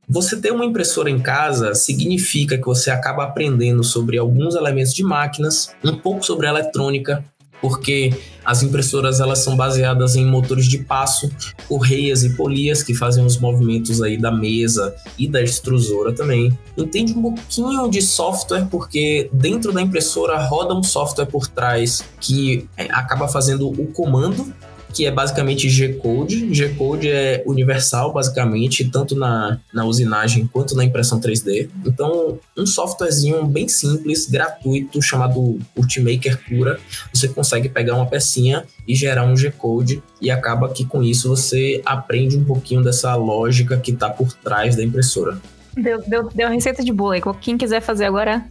Você 0.08 0.38
ter 0.38 0.52
uma 0.52 0.64
impressora 0.64 1.08
em 1.08 1.20
casa 1.20 1.74
significa 1.74 2.58
que 2.58 2.66
você 2.66 2.90
acaba 2.90 3.24
aprendendo 3.24 3.82
sobre 3.82 4.18
alguns 4.18 4.54
elementos 4.54 4.92
de 4.92 5.02
máquinas, 5.02 5.70
um 5.82 5.96
pouco 5.96 6.26
sobre 6.26 6.46
eletrônica, 6.46 7.24
porque 7.62 8.12
as 8.44 8.62
impressoras 8.64 9.20
elas 9.20 9.38
são 9.38 9.56
baseadas 9.56 10.16
em 10.16 10.26
motores 10.26 10.66
de 10.66 10.78
passo, 10.78 11.30
correias 11.68 12.24
e 12.24 12.30
polias 12.30 12.82
que 12.82 12.92
fazem 12.92 13.24
os 13.24 13.38
movimentos 13.38 14.02
aí 14.02 14.18
da 14.18 14.32
mesa 14.32 14.92
e 15.16 15.28
da 15.28 15.40
extrusora 15.40 16.12
também. 16.12 16.52
Entende 16.76 17.12
um 17.12 17.22
pouquinho 17.22 17.88
de 17.88 18.02
software 18.02 18.66
porque 18.68 19.30
dentro 19.32 19.72
da 19.72 19.80
impressora 19.80 20.36
roda 20.44 20.74
um 20.74 20.82
software 20.82 21.26
por 21.26 21.46
trás 21.46 22.04
que 22.20 22.68
é, 22.76 22.84
acaba 22.90 23.28
fazendo 23.28 23.68
o 23.68 23.86
comando 23.92 24.52
que 24.92 25.06
é 25.06 25.10
basicamente 25.10 25.68
G-Code. 25.68 26.52
G-Code 26.54 27.08
é 27.08 27.42
universal, 27.46 28.12
basicamente, 28.12 28.84
tanto 28.88 29.14
na, 29.16 29.58
na 29.72 29.84
usinagem 29.84 30.46
quanto 30.46 30.76
na 30.76 30.84
impressão 30.84 31.20
3D. 31.20 31.68
Então, 31.86 32.38
um 32.56 32.66
softwarezinho 32.66 33.44
bem 33.46 33.68
simples, 33.68 34.28
gratuito, 34.28 35.00
chamado 35.00 35.58
Ultimaker 35.76 36.38
Cura, 36.46 36.78
você 37.12 37.28
consegue 37.28 37.68
pegar 37.68 37.94
uma 37.94 38.06
pecinha 38.06 38.64
e 38.86 38.94
gerar 38.94 39.24
um 39.24 39.36
G-Code 39.36 40.02
e 40.20 40.30
acaba 40.30 40.68
que 40.68 40.84
com 40.84 41.02
isso 41.02 41.28
você 41.28 41.80
aprende 41.84 42.36
um 42.36 42.44
pouquinho 42.44 42.82
dessa 42.82 43.14
lógica 43.14 43.76
que 43.76 43.92
está 43.92 44.10
por 44.10 44.32
trás 44.32 44.76
da 44.76 44.82
impressora. 44.82 45.38
Deu, 45.74 46.02
deu, 46.06 46.28
deu 46.28 46.48
uma 46.48 46.54
receita 46.54 46.84
de 46.84 46.92
bolo 46.92 47.12
aí. 47.12 47.22
Quem 47.40 47.56
quiser 47.56 47.80
fazer 47.80 48.04
agora, 48.04 48.44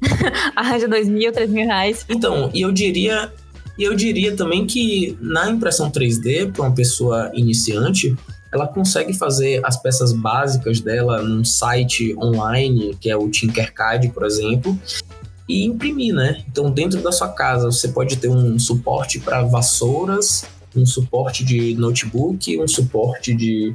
arranja 0.56 0.88
dois 0.88 1.08
mil, 1.08 1.32
três 1.32 1.50
mil 1.50 1.66
reais. 1.66 2.04
Então, 2.08 2.50
e 2.54 2.62
eu 2.62 2.72
diria 2.72 3.30
e 3.78 3.84
eu 3.84 3.94
diria 3.94 4.36
também 4.36 4.66
que 4.66 5.16
na 5.20 5.50
impressão 5.50 5.90
3D, 5.90 6.52
para 6.52 6.62
uma 6.62 6.74
pessoa 6.74 7.30
iniciante, 7.34 8.14
ela 8.52 8.68
consegue 8.68 9.14
fazer 9.14 9.60
as 9.64 9.80
peças 9.80 10.12
básicas 10.12 10.80
dela 10.80 11.22
num 11.22 11.44
site 11.44 12.14
online, 12.18 12.94
que 13.00 13.10
é 13.10 13.16
o 13.16 13.30
Tinkercad, 13.30 14.08
por 14.10 14.24
exemplo, 14.24 14.78
e 15.48 15.64
imprimir, 15.64 16.14
né? 16.14 16.44
Então, 16.50 16.70
dentro 16.70 17.00
da 17.02 17.10
sua 17.10 17.28
casa, 17.28 17.66
você 17.66 17.88
pode 17.88 18.16
ter 18.16 18.28
um 18.28 18.58
suporte 18.58 19.18
para 19.18 19.42
vassouras, 19.42 20.44
um 20.76 20.84
suporte 20.84 21.44
de 21.44 21.74
notebook, 21.74 22.58
um 22.58 22.68
suporte 22.68 23.34
de, 23.34 23.74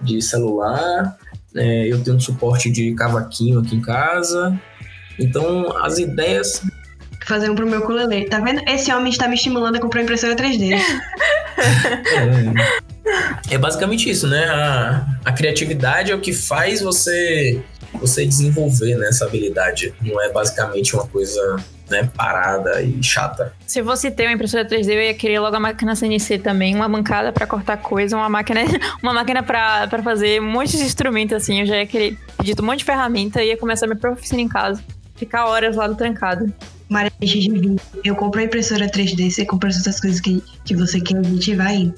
de 0.00 0.22
celular. 0.22 1.16
É, 1.54 1.92
eu 1.92 2.02
tenho 2.02 2.16
um 2.16 2.20
suporte 2.20 2.70
de 2.70 2.94
cavaquinho 2.94 3.58
aqui 3.58 3.74
em 3.74 3.80
casa. 3.80 4.58
Então, 5.18 5.76
as 5.78 5.98
ideias. 5.98 6.62
Fazer 7.26 7.50
um 7.50 7.54
pro 7.54 7.66
meu 7.66 7.80
ukulele. 7.80 8.26
Tá 8.28 8.40
vendo? 8.40 8.62
Esse 8.68 8.92
homem 8.92 9.10
está 9.10 9.28
me 9.28 9.34
estimulando 9.34 9.76
a 9.76 9.80
comprar 9.80 10.02
impressora 10.02 10.34
3D. 10.34 10.72
é, 13.50 13.54
é 13.54 13.58
basicamente 13.58 14.08
isso, 14.10 14.26
né? 14.28 14.44
A, 14.44 15.06
a 15.24 15.32
criatividade 15.32 16.12
é 16.12 16.14
o 16.14 16.20
que 16.20 16.32
faz 16.32 16.80
você 16.80 17.60
você 18.00 18.24
desenvolver 18.24 18.96
né, 18.96 19.08
essa 19.08 19.26
habilidade. 19.26 19.94
Não 20.00 20.20
é 20.20 20.30
basicamente 20.30 20.94
uma 20.94 21.06
coisa 21.06 21.56
né, 21.90 22.08
parada 22.16 22.82
e 22.82 23.02
chata. 23.02 23.52
Se 23.66 23.82
fosse 23.82 24.10
ter 24.10 24.26
uma 24.26 24.32
impressora 24.32 24.64
3D, 24.64 24.88
eu 24.88 25.02
ia 25.02 25.14
querer 25.14 25.38
logo 25.40 25.54
a 25.54 25.60
máquina 25.60 25.94
CNC 25.94 26.38
também, 26.38 26.74
uma 26.74 26.88
bancada 26.88 27.32
para 27.32 27.46
cortar 27.46 27.76
coisa, 27.76 28.16
uma 28.16 28.28
máquina, 28.28 28.60
uma 29.02 29.12
máquina 29.12 29.42
para 29.42 30.02
fazer 30.02 30.40
um 30.40 30.50
monte 30.50 30.76
de 30.76 30.82
instrumentos 30.82 31.36
assim. 31.36 31.60
Eu 31.60 31.66
já 31.66 31.76
ia 31.76 31.86
querer 31.86 32.18
pedir 32.38 32.60
um 32.60 32.64
monte 32.64 32.78
de 32.78 32.84
ferramenta 32.84 33.42
e 33.42 33.48
ia 33.48 33.56
começar 33.56 33.86
minha 33.86 33.98
própria 33.98 34.18
oficina 34.18 34.40
em 34.40 34.48
casa. 34.48 34.82
Ficar 35.14 35.46
horas 35.46 35.76
lá 35.76 35.86
do 35.86 35.94
trancado. 35.94 36.52
Maria, 36.92 37.12
eu 38.04 38.14
compro 38.14 38.40
a 38.40 38.44
impressora 38.44 38.86
3D, 38.86 39.30
você 39.30 39.44
compra 39.44 39.68
as 39.70 39.76
outras 39.76 40.00
coisas 40.00 40.20
que, 40.20 40.42
que 40.64 40.76
você 40.76 41.00
quer, 41.00 41.16
a 41.16 41.22
gente 41.22 41.54
vai 41.54 41.76
indo. 41.76 41.94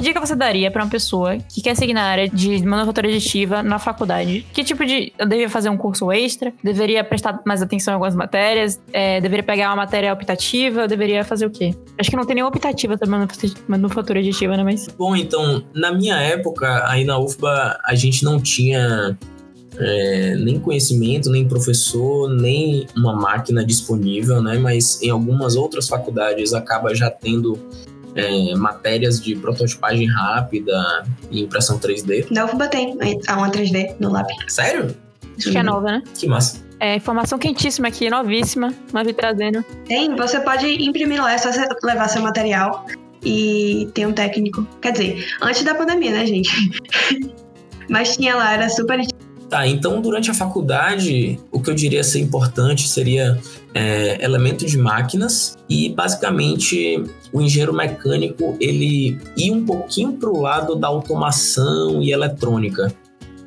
Que 0.00 0.04
dica 0.04 0.18
você 0.18 0.34
daria 0.34 0.70
para 0.70 0.82
uma 0.82 0.90
pessoa 0.90 1.36
que 1.36 1.60
quer 1.60 1.76
seguir 1.76 1.92
na 1.92 2.04
área 2.04 2.26
de 2.26 2.64
manufatura 2.64 3.06
aditiva 3.08 3.62
na 3.62 3.78
faculdade? 3.78 4.46
Que 4.50 4.64
tipo 4.64 4.82
de. 4.86 5.12
Eu 5.18 5.26
deveria 5.26 5.50
fazer 5.50 5.68
um 5.68 5.76
curso 5.76 6.10
extra? 6.10 6.54
Deveria 6.64 7.04
prestar 7.04 7.42
mais 7.44 7.60
atenção 7.60 7.92
em 7.92 7.94
algumas 7.96 8.14
matérias? 8.14 8.80
É, 8.94 9.20
deveria 9.20 9.42
pegar 9.42 9.68
uma 9.68 9.76
matéria 9.76 10.10
optativa? 10.10 10.82
Eu 10.82 10.88
deveria 10.88 11.22
fazer 11.22 11.44
o 11.44 11.50
quê? 11.50 11.74
Acho 11.98 12.08
que 12.08 12.16
não 12.16 12.24
tem 12.24 12.36
nenhuma 12.36 12.48
optativa 12.48 12.96
para 12.96 13.08
manufatura 13.68 14.20
aditiva, 14.20 14.56
né? 14.56 14.64
Mas... 14.64 14.88
Bom, 14.88 15.14
então, 15.14 15.62
na 15.74 15.92
minha 15.92 16.16
época, 16.16 16.82
aí 16.88 17.04
na 17.04 17.18
UFBA, 17.18 17.78
a 17.84 17.94
gente 17.94 18.24
não 18.24 18.40
tinha 18.40 19.18
é, 19.80 20.36
nem 20.36 20.60
conhecimento, 20.60 21.30
nem 21.30 21.48
professor, 21.48 22.28
nem 22.28 22.86
uma 22.96 23.14
máquina 23.14 23.64
disponível, 23.64 24.42
né? 24.42 24.58
Mas 24.58 25.02
em 25.02 25.10
algumas 25.10 25.56
outras 25.56 25.88
faculdades 25.88 26.52
acaba 26.52 26.94
já 26.94 27.10
tendo 27.10 27.58
é, 28.14 28.54
matérias 28.54 29.20
de 29.20 29.34
prototipagem 29.36 30.06
rápida 30.06 31.04
e 31.30 31.42
impressão 31.42 31.78
3D. 31.78 32.26
Na 32.30 32.44
UFBA 32.44 32.68
tem 32.68 32.98
a 33.26 33.36
uma 33.36 33.50
3D 33.50 33.96
no 33.98 34.10
lab. 34.10 34.28
Sério? 34.48 34.94
Acho 35.38 35.50
que 35.50 35.58
é 35.58 35.62
nova, 35.62 35.86
né? 35.86 36.02
Que 36.14 36.26
massa. 36.26 36.60
É, 36.78 36.96
informação 36.96 37.38
quentíssima 37.38 37.88
aqui, 37.88 38.08
novíssima, 38.08 38.72
Mavi 38.92 39.12
trazendo. 39.12 39.62
Tem, 39.86 40.14
você 40.16 40.40
pode 40.40 40.66
imprimir 40.82 41.22
lá, 41.22 41.32
é 41.32 41.38
só 41.38 41.52
você 41.52 41.66
levar 41.82 42.08
seu 42.08 42.22
material 42.22 42.86
e 43.22 43.88
tem 43.94 44.06
um 44.06 44.12
técnico. 44.12 44.66
Quer 44.80 44.92
dizer, 44.92 45.26
antes 45.42 45.62
da 45.62 45.74
pandemia, 45.74 46.10
né, 46.10 46.26
gente? 46.26 46.50
Mas 47.88 48.16
tinha 48.16 48.34
lá, 48.34 48.54
era 48.54 48.68
super 48.68 48.98
Tá, 49.50 49.66
então 49.66 50.00
durante 50.00 50.30
a 50.30 50.34
faculdade, 50.34 51.36
o 51.50 51.60
que 51.60 51.68
eu 51.68 51.74
diria 51.74 52.04
ser 52.04 52.20
importante 52.20 52.88
seria 52.88 53.36
é, 53.74 54.24
elemento 54.24 54.64
de 54.64 54.78
máquinas 54.78 55.58
e 55.68 55.88
basicamente 55.88 57.02
o 57.32 57.40
engenheiro 57.42 57.74
mecânico 57.74 58.56
ele 58.60 59.18
ir 59.36 59.50
um 59.50 59.66
pouquinho 59.66 60.12
para 60.12 60.30
o 60.30 60.40
lado 60.40 60.76
da 60.76 60.86
automação 60.86 62.00
e 62.00 62.12
eletrônica. 62.12 62.94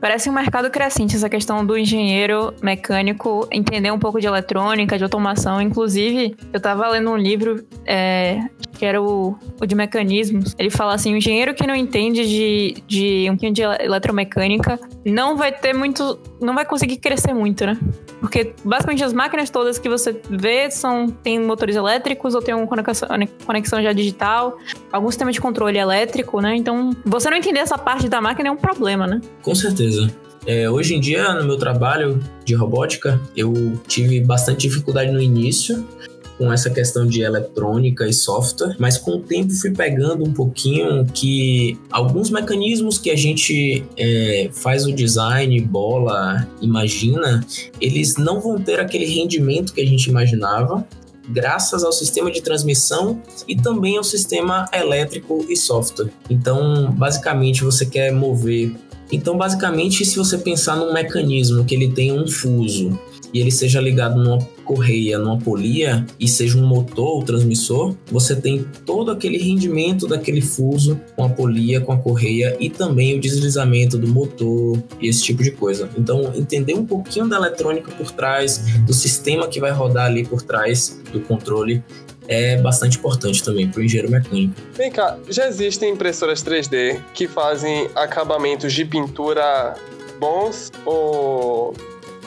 Parece 0.04 0.30
um 0.30 0.34
mercado 0.34 0.70
crescente 0.70 1.16
essa 1.16 1.30
questão 1.30 1.66
do 1.66 1.78
engenheiro 1.78 2.54
mecânico 2.62 3.48
entender 3.50 3.90
um 3.90 3.98
pouco 3.98 4.20
de 4.20 4.28
eletrônica, 4.28 4.98
de 4.98 5.04
automação. 5.06 5.62
Inclusive, 5.62 6.36
eu 6.52 6.58
estava 6.58 6.90
lendo 6.90 7.10
um 7.10 7.16
livro 7.16 7.66
é, 7.86 8.38
que 8.74 8.86
era 8.86 9.02
o, 9.02 9.34
o, 9.62 9.66
de 9.66 9.74
mecanismos. 9.74 10.54
Ele 10.60 10.70
fala 10.70 10.94
assim: 10.94 11.14
o 11.14 11.16
engenheiro 11.16 11.54
que 11.54 11.66
não 11.66 11.74
entende 11.74 12.28
de, 12.28 12.84
de 12.86 13.30
um 13.30 13.36
pouquinho 13.36 13.54
de 13.54 13.62
eletromecânica 13.62 14.78
não 15.06 15.38
vai 15.38 15.54
ter 15.54 15.74
muito. 15.74 16.20
Não 16.44 16.54
vai 16.54 16.66
conseguir 16.66 16.98
crescer 16.98 17.34
muito, 17.34 17.66
né? 17.66 17.78
Porque 18.20 18.54
basicamente 18.64 19.04
as 19.04 19.14
máquinas 19.14 19.50
todas 19.50 19.80
que 19.80 19.90
você 19.90 20.20
vê 20.30 20.70
são 20.70 21.08
tem 21.08 21.40
motores 21.40 21.76
elétricos 21.76 22.36
ou 22.36 22.42
tem 22.42 22.54
uma 22.54 22.68
conexão, 22.68 23.08
conexão 23.46 23.82
já 23.82 23.94
digital, 23.94 24.58
algum 24.92 25.10
sistema 25.10 25.32
de 25.32 25.40
controle 25.40 25.78
elétrico, 25.78 26.40
né? 26.42 26.56
Então, 26.56 26.92
você 27.06 27.30
não 27.30 27.38
entender 27.38 27.60
essa 27.60 27.78
parte 27.78 28.08
da 28.08 28.22
máquina 28.22 28.50
é 28.50 28.52
um 28.52 28.58
problema, 28.58 29.08
né? 29.08 29.22
Com 29.42 29.56
certeza. 29.56 30.14
É, 30.46 30.70
hoje 30.70 30.94
em 30.96 31.00
dia, 31.00 31.34
no 31.34 31.46
meu 31.46 31.58
trabalho 31.58 32.20
de 32.44 32.54
robótica, 32.54 33.20
eu 33.36 33.54
tive 33.88 34.20
bastante 34.20 34.68
dificuldade 34.68 35.12
no 35.12 35.22
início, 35.22 35.88
com 36.38 36.52
essa 36.52 36.70
questão 36.70 37.06
de 37.06 37.22
eletrônica 37.22 38.08
e 38.08 38.14
software, 38.14 38.76
mas 38.80 38.98
com 38.98 39.12
o 39.12 39.20
tempo 39.20 39.54
fui 39.54 39.72
pegando 39.72 40.24
um 40.24 40.34
pouquinho 40.34 41.06
que 41.06 41.78
alguns 41.92 42.30
mecanismos 42.30 42.98
que 42.98 43.10
a 43.10 43.16
gente 43.16 43.86
é, 43.98 44.50
faz 44.52 44.86
o 44.86 44.92
design, 44.92 45.60
bola, 45.62 46.48
imagina, 46.62 47.46
eles 47.80 48.18
não 48.18 48.40
vão 48.40 48.60
ter 48.60 48.80
aquele 48.80 49.06
rendimento 49.06 49.74
que 49.74 49.82
a 49.82 49.86
gente 49.86 50.10
imaginava, 50.10 50.86
graças 51.30 51.84
ao 51.84 51.92
sistema 51.92 52.32
de 52.32 52.42
transmissão 52.42 53.22
e 53.48 53.56
também 53.56 53.98
ao 53.98 54.04
sistema 54.04 54.66
elétrico 54.74 55.46
e 55.48 55.56
software. 55.56 56.10
Então, 56.30 56.92
basicamente, 56.92 57.64
você 57.64 57.86
quer 57.86 58.12
mover. 58.12 58.76
Então, 59.12 59.38
basicamente, 59.38 60.04
se 60.06 60.18
você 60.18 60.38
pensar 60.38 60.76
num 60.76 60.92
mecanismo 60.92 61.64
que 61.64 61.76
ele 61.76 61.90
tem 61.92 62.12
um 62.12 62.28
fuso 62.28 63.00
e 63.34 63.40
ele 63.40 63.52
seja 63.52 63.82
ligado 63.82 64.22
numa 64.22 64.40
correia, 64.64 65.18
numa 65.18 65.38
polia 65.38 66.06
e 66.20 66.28
seja 66.28 66.58
um 66.58 66.66
motor 66.66 67.16
ou 67.16 67.24
transmissor, 67.24 67.96
você 68.08 68.36
tem 68.36 68.66
todo 68.86 69.12
aquele 69.12 69.38
rendimento 69.38 70.08
daquele 70.08 70.42
fuso 70.42 71.00
com 71.16 71.24
a 71.24 71.30
polia, 71.30 71.82
com 71.82 71.92
a 71.92 71.98
correia 71.98 72.56
e 72.60 72.70
também 72.70 73.18
o 73.18 73.20
deslizamento 73.20 73.98
do 73.98 74.08
motor 74.08 74.82
e 75.02 75.10
esse 75.10 75.24
tipo 75.24 75.44
de 75.44 75.52
coisa. 75.52 75.90
Então, 75.98 76.32
entender 76.36 76.76
um 76.76 76.86
pouquinho 76.86 77.28
da 77.28 77.38
eletrônica 77.38 77.92
por 77.92 78.12
trás, 78.12 78.60
do 78.86 78.94
sistema 78.94 79.48
que 79.48 79.60
vai 79.60 79.72
rodar 79.72 80.06
ali 80.06 80.26
por 80.26 80.42
trás 80.42 81.02
do 81.12 81.20
controle 81.20 81.84
é 82.28 82.58
bastante 82.62 82.98
importante 82.98 83.44
também 83.44 83.68
para 83.70 83.82
o 83.82 83.84
engenheiro 83.84 84.10
mecânico. 84.10 84.54
Vem 84.74 84.90
cá, 84.90 85.18
já 85.30 85.48
existem 85.48 85.92
impressoras 85.92 86.44
3D 86.44 87.02
que 87.14 87.28
fazem 87.28 87.90
acabamentos 87.96 88.72
de 88.72 88.86
pintura 88.86 89.76
bons 90.20 90.72
ou 90.86 91.74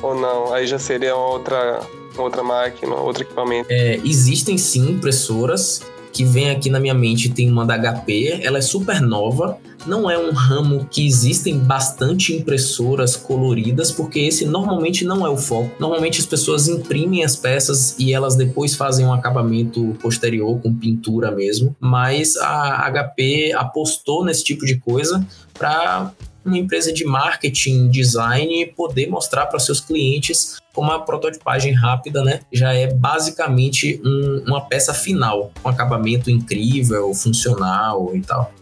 ou 0.02 0.14
não? 0.14 0.52
Aí 0.52 0.66
já 0.66 0.78
seria 0.78 1.14
outra, 1.14 1.80
outra 2.16 2.42
máquina, 2.42 2.94
outro 2.94 3.22
equipamento. 3.22 3.68
É, 3.70 3.96
existem 4.04 4.56
sim 4.59 4.90
impressoras 4.90 5.82
que 6.16 6.24
vem 6.24 6.48
aqui 6.48 6.70
na 6.70 6.80
minha 6.80 6.94
mente 6.94 7.28
tem 7.28 7.50
uma 7.52 7.66
da 7.66 7.76
HP, 7.76 8.40
ela 8.42 8.56
é 8.56 8.62
super 8.62 9.02
nova, 9.02 9.59
não 9.87 10.11
é 10.11 10.18
um 10.18 10.32
ramo 10.32 10.87
que 10.90 11.06
existem 11.06 11.59
bastante 11.59 12.35
impressoras 12.35 13.14
coloridas, 13.16 13.92
porque 13.92 14.20
esse 14.20 14.46
normalmente 14.46 15.04
não 15.04 15.26
é 15.26 15.28
o 15.28 15.37
foco. 15.37 15.70
Normalmente 15.78 16.18
as 16.18 16.24
pessoas 16.24 16.68
imprimem 16.68 17.22
as 17.22 17.37
peças 17.37 17.94
e 17.98 18.14
elas 18.14 18.35
depois 18.35 18.74
fazem 18.74 19.04
um 19.04 19.12
acabamento 19.12 19.94
posterior 20.00 20.59
com 20.59 20.74
pintura 20.74 21.30
mesmo, 21.30 21.76
mas 21.78 22.35
a 22.38 22.90
HP 22.90 23.52
apostou 23.54 24.24
nesse 24.24 24.42
tipo 24.42 24.64
de 24.64 24.76
coisa 24.76 25.24
para 25.52 26.12
uma 26.46 26.56
empresa 26.56 26.92
de 26.92 27.04
marketing, 27.04 27.88
design, 27.88 28.66
poder 28.76 29.09
mostrar 29.09 29.46
para 29.46 29.59
seus 29.59 29.80
clientes 29.80 30.59
como 30.72 30.92
a 30.92 31.00
prototipagem 31.00 31.72
rápida, 31.72 32.22
né, 32.22 32.40
já 32.52 32.72
é 32.72 32.92
basicamente 32.92 34.00
um, 34.04 34.44
uma 34.46 34.61
peça 34.61 34.92
final, 34.92 35.50
com 35.62 35.68
acabamento 35.68 36.30
incrível, 36.30 37.12
funcional 37.14 38.14
e 38.14 38.20
tal. 38.20 38.52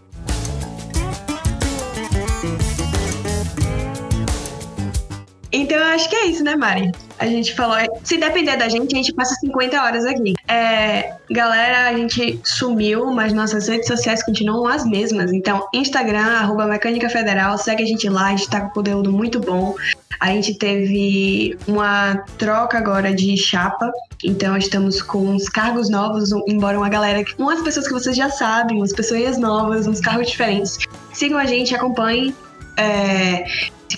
Então 5.52 5.76
eu 5.76 5.84
acho 5.84 6.08
que 6.08 6.16
é 6.16 6.26
isso, 6.26 6.42
né, 6.42 6.56
Mari? 6.56 6.90
A 7.18 7.26
gente 7.26 7.54
falou, 7.54 7.76
se 8.02 8.18
depender 8.18 8.56
da 8.56 8.68
gente, 8.68 8.92
a 8.94 8.96
gente 8.96 9.12
passa 9.12 9.34
50 9.36 9.80
horas 9.80 10.04
aqui. 10.04 10.34
É, 10.48 11.14
galera, 11.30 11.88
a 11.88 11.92
gente 11.92 12.40
sumiu, 12.44 13.06
mas 13.12 13.32
nossas 13.32 13.68
redes 13.68 13.86
sociais 13.86 14.22
continuam 14.22 14.66
as 14.66 14.84
mesmas. 14.84 15.32
Então, 15.32 15.66
Instagram, 15.72 16.26
arroba 16.26 16.66
Mecânica 16.66 17.08
Federal, 17.08 17.56
segue 17.56 17.82
a 17.82 17.86
gente 17.86 18.08
lá, 18.08 18.26
a 18.26 18.30
gente 18.30 18.50
tá 18.50 18.62
com 18.62 18.70
conteúdo 18.70 19.12
muito 19.12 19.38
bom. 19.38 19.74
A 20.20 20.28
gente 20.28 20.54
teve 20.54 21.56
uma 21.66 22.16
troca 22.38 22.78
agora 22.78 23.14
de 23.14 23.36
chapa, 23.36 23.90
então 24.22 24.56
estamos 24.56 25.02
com 25.02 25.18
uns 25.18 25.48
cargos 25.48 25.90
novos, 25.90 26.30
embora 26.48 26.78
uma 26.78 26.88
galera, 26.88 27.24
umas 27.38 27.62
pessoas 27.62 27.86
que 27.86 27.92
vocês 27.92 28.16
já 28.16 28.30
sabem, 28.30 28.78
umas 28.78 28.92
pessoas 28.92 29.38
novas, 29.38 29.86
uns 29.86 30.00
cargos 30.00 30.30
diferentes. 30.30 30.78
Sigam 31.12 31.38
a 31.38 31.44
gente, 31.44 31.74
acompanhem. 31.74 32.34
É, 32.76 33.44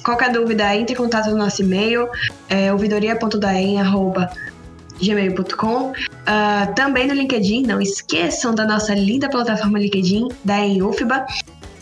qualquer 0.00 0.32
dúvida, 0.32 0.74
entre 0.74 0.94
em 0.94 0.96
contato 0.96 1.30
no 1.30 1.36
nosso 1.36 1.62
e-mail, 1.62 2.08
é. 2.48 2.72
Uh, 6.26 6.74
também 6.74 7.06
no 7.06 7.14
LinkedIn, 7.14 7.62
não 7.62 7.80
esqueçam 7.80 8.54
da 8.54 8.64
nossa 8.64 8.94
linda 8.94 9.28
plataforma 9.28 9.78
LinkedIn, 9.78 10.28
da 10.44 10.58
Enufba. 10.58 11.26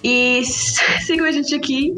E 0.02 0.42
sigam 1.06 1.24
a 1.24 1.32
gente 1.32 1.54
aqui, 1.54 1.94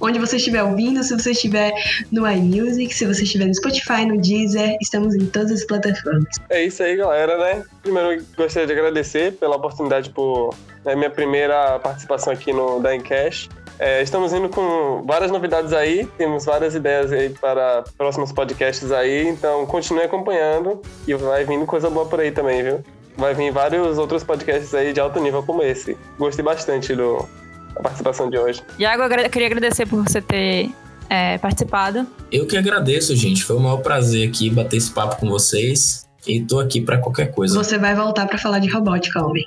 onde 0.00 0.18
você 0.18 0.36
estiver 0.36 0.62
ouvindo, 0.62 1.02
se 1.02 1.14
você 1.14 1.30
estiver 1.30 1.72
no 2.10 2.28
iMusic, 2.28 2.92
se 2.92 3.06
você 3.06 3.22
estiver 3.22 3.46
no 3.46 3.54
Spotify, 3.54 4.04
no 4.04 4.20
Deezer, 4.20 4.76
estamos 4.80 5.14
em 5.14 5.26
todas 5.26 5.52
as 5.52 5.64
plataformas. 5.64 6.34
É 6.50 6.64
isso 6.64 6.82
aí, 6.82 6.96
galera, 6.96 7.38
né? 7.38 7.64
Primeiro, 7.82 8.24
gostaria 8.36 8.66
de 8.66 8.72
agradecer 8.72 9.32
pela 9.34 9.56
oportunidade 9.56 10.10
por 10.10 10.54
né, 10.84 10.94
minha 10.94 11.10
primeira 11.10 11.78
participação 11.78 12.32
aqui 12.32 12.52
no 12.52 12.80
Da 12.80 12.94
Encash. 12.94 13.48
É, 13.78 14.02
estamos 14.02 14.32
indo 14.32 14.48
com 14.48 15.02
várias 15.06 15.30
novidades 15.30 15.72
aí, 15.72 16.06
temos 16.16 16.44
várias 16.44 16.74
ideias 16.74 17.10
aí 17.10 17.30
para 17.30 17.84
próximos 17.96 18.30
podcasts 18.30 18.92
aí, 18.92 19.26
então 19.28 19.66
continue 19.66 20.04
acompanhando 20.04 20.80
e 21.06 21.14
vai 21.14 21.44
vindo 21.44 21.66
coisa 21.66 21.90
boa 21.90 22.06
por 22.06 22.20
aí 22.20 22.30
também, 22.30 22.62
viu? 22.62 22.84
Vai 23.16 23.34
vir 23.34 23.50
vários 23.50 23.98
outros 23.98 24.22
podcasts 24.22 24.72
aí 24.74 24.92
de 24.92 25.00
alto 25.00 25.20
nível 25.20 25.42
como 25.42 25.62
esse. 25.62 25.96
Gostei 26.18 26.44
bastante 26.44 26.94
do, 26.94 27.28
da 27.74 27.82
participação 27.82 28.30
de 28.30 28.38
hoje. 28.38 28.62
Iago, 28.78 29.02
eu 29.02 29.30
queria 29.30 29.48
agradecer 29.48 29.86
por 29.86 30.02
você 30.02 30.22
ter 30.22 30.70
é, 31.10 31.36
participado. 31.38 32.06
Eu 32.30 32.46
que 32.46 32.56
agradeço, 32.56 33.14
gente. 33.14 33.44
Foi 33.44 33.56
um 33.56 33.60
maior 33.60 33.78
prazer 33.78 34.28
aqui 34.28 34.48
bater 34.48 34.76
esse 34.76 34.90
papo 34.90 35.16
com 35.16 35.28
vocês. 35.28 36.08
E 36.26 36.40
tô 36.40 36.60
aqui 36.60 36.80
para 36.80 36.98
qualquer 36.98 37.32
coisa. 37.32 37.54
Você 37.54 37.76
vai 37.76 37.94
voltar 37.94 38.26
para 38.26 38.38
falar 38.38 38.60
de 38.60 38.68
robótica, 38.68 39.22
homem. 39.22 39.44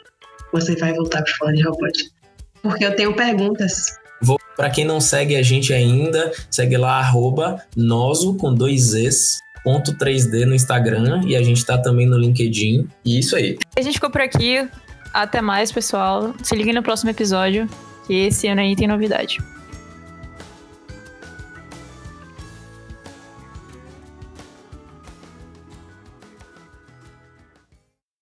Você 0.52 0.76
vai 0.76 0.94
voltar 0.94 1.24
para 1.24 1.34
falar 1.34 1.54
de 1.54 1.64
robótica. 1.64 2.10
Porque 2.62 2.86
eu 2.86 2.96
tenho 2.96 3.16
perguntas. 3.16 3.98
Para 4.56 4.70
quem 4.70 4.86
não 4.86 5.02
segue 5.02 5.36
a 5.36 5.42
gente 5.42 5.74
ainda, 5.74 6.32
segue 6.50 6.78
lá 6.78 7.00
arroba 7.00 7.62
noso 7.76 8.36
com 8.36 8.54
dois 8.54 8.94
es 8.94 9.40
ponto 9.66 9.94
3D 9.94 10.46
no 10.46 10.54
Instagram 10.54 11.24
e 11.26 11.36
a 11.36 11.42
gente 11.42 11.66
tá 11.66 11.76
também 11.76 12.06
no 12.06 12.18
LinkedIn. 12.18 12.88
E 13.04 13.20
isso 13.20 13.36
aí. 13.36 13.58
A 13.76 13.82
gente 13.82 13.96
ficou 13.96 14.12
por 14.12 14.22
aqui. 14.22 14.66
Até 15.12 15.42
mais, 15.42 15.72
pessoal. 15.72 16.36
Se 16.44 16.56
liguem 16.56 16.74
no 16.74 16.84
próximo 16.84 17.10
episódio, 17.10 17.68
que 18.06 18.14
esse 18.14 18.48
ano 18.48 18.62
aí 18.62 18.76
tem 18.76 18.88
novidade. 18.88 19.40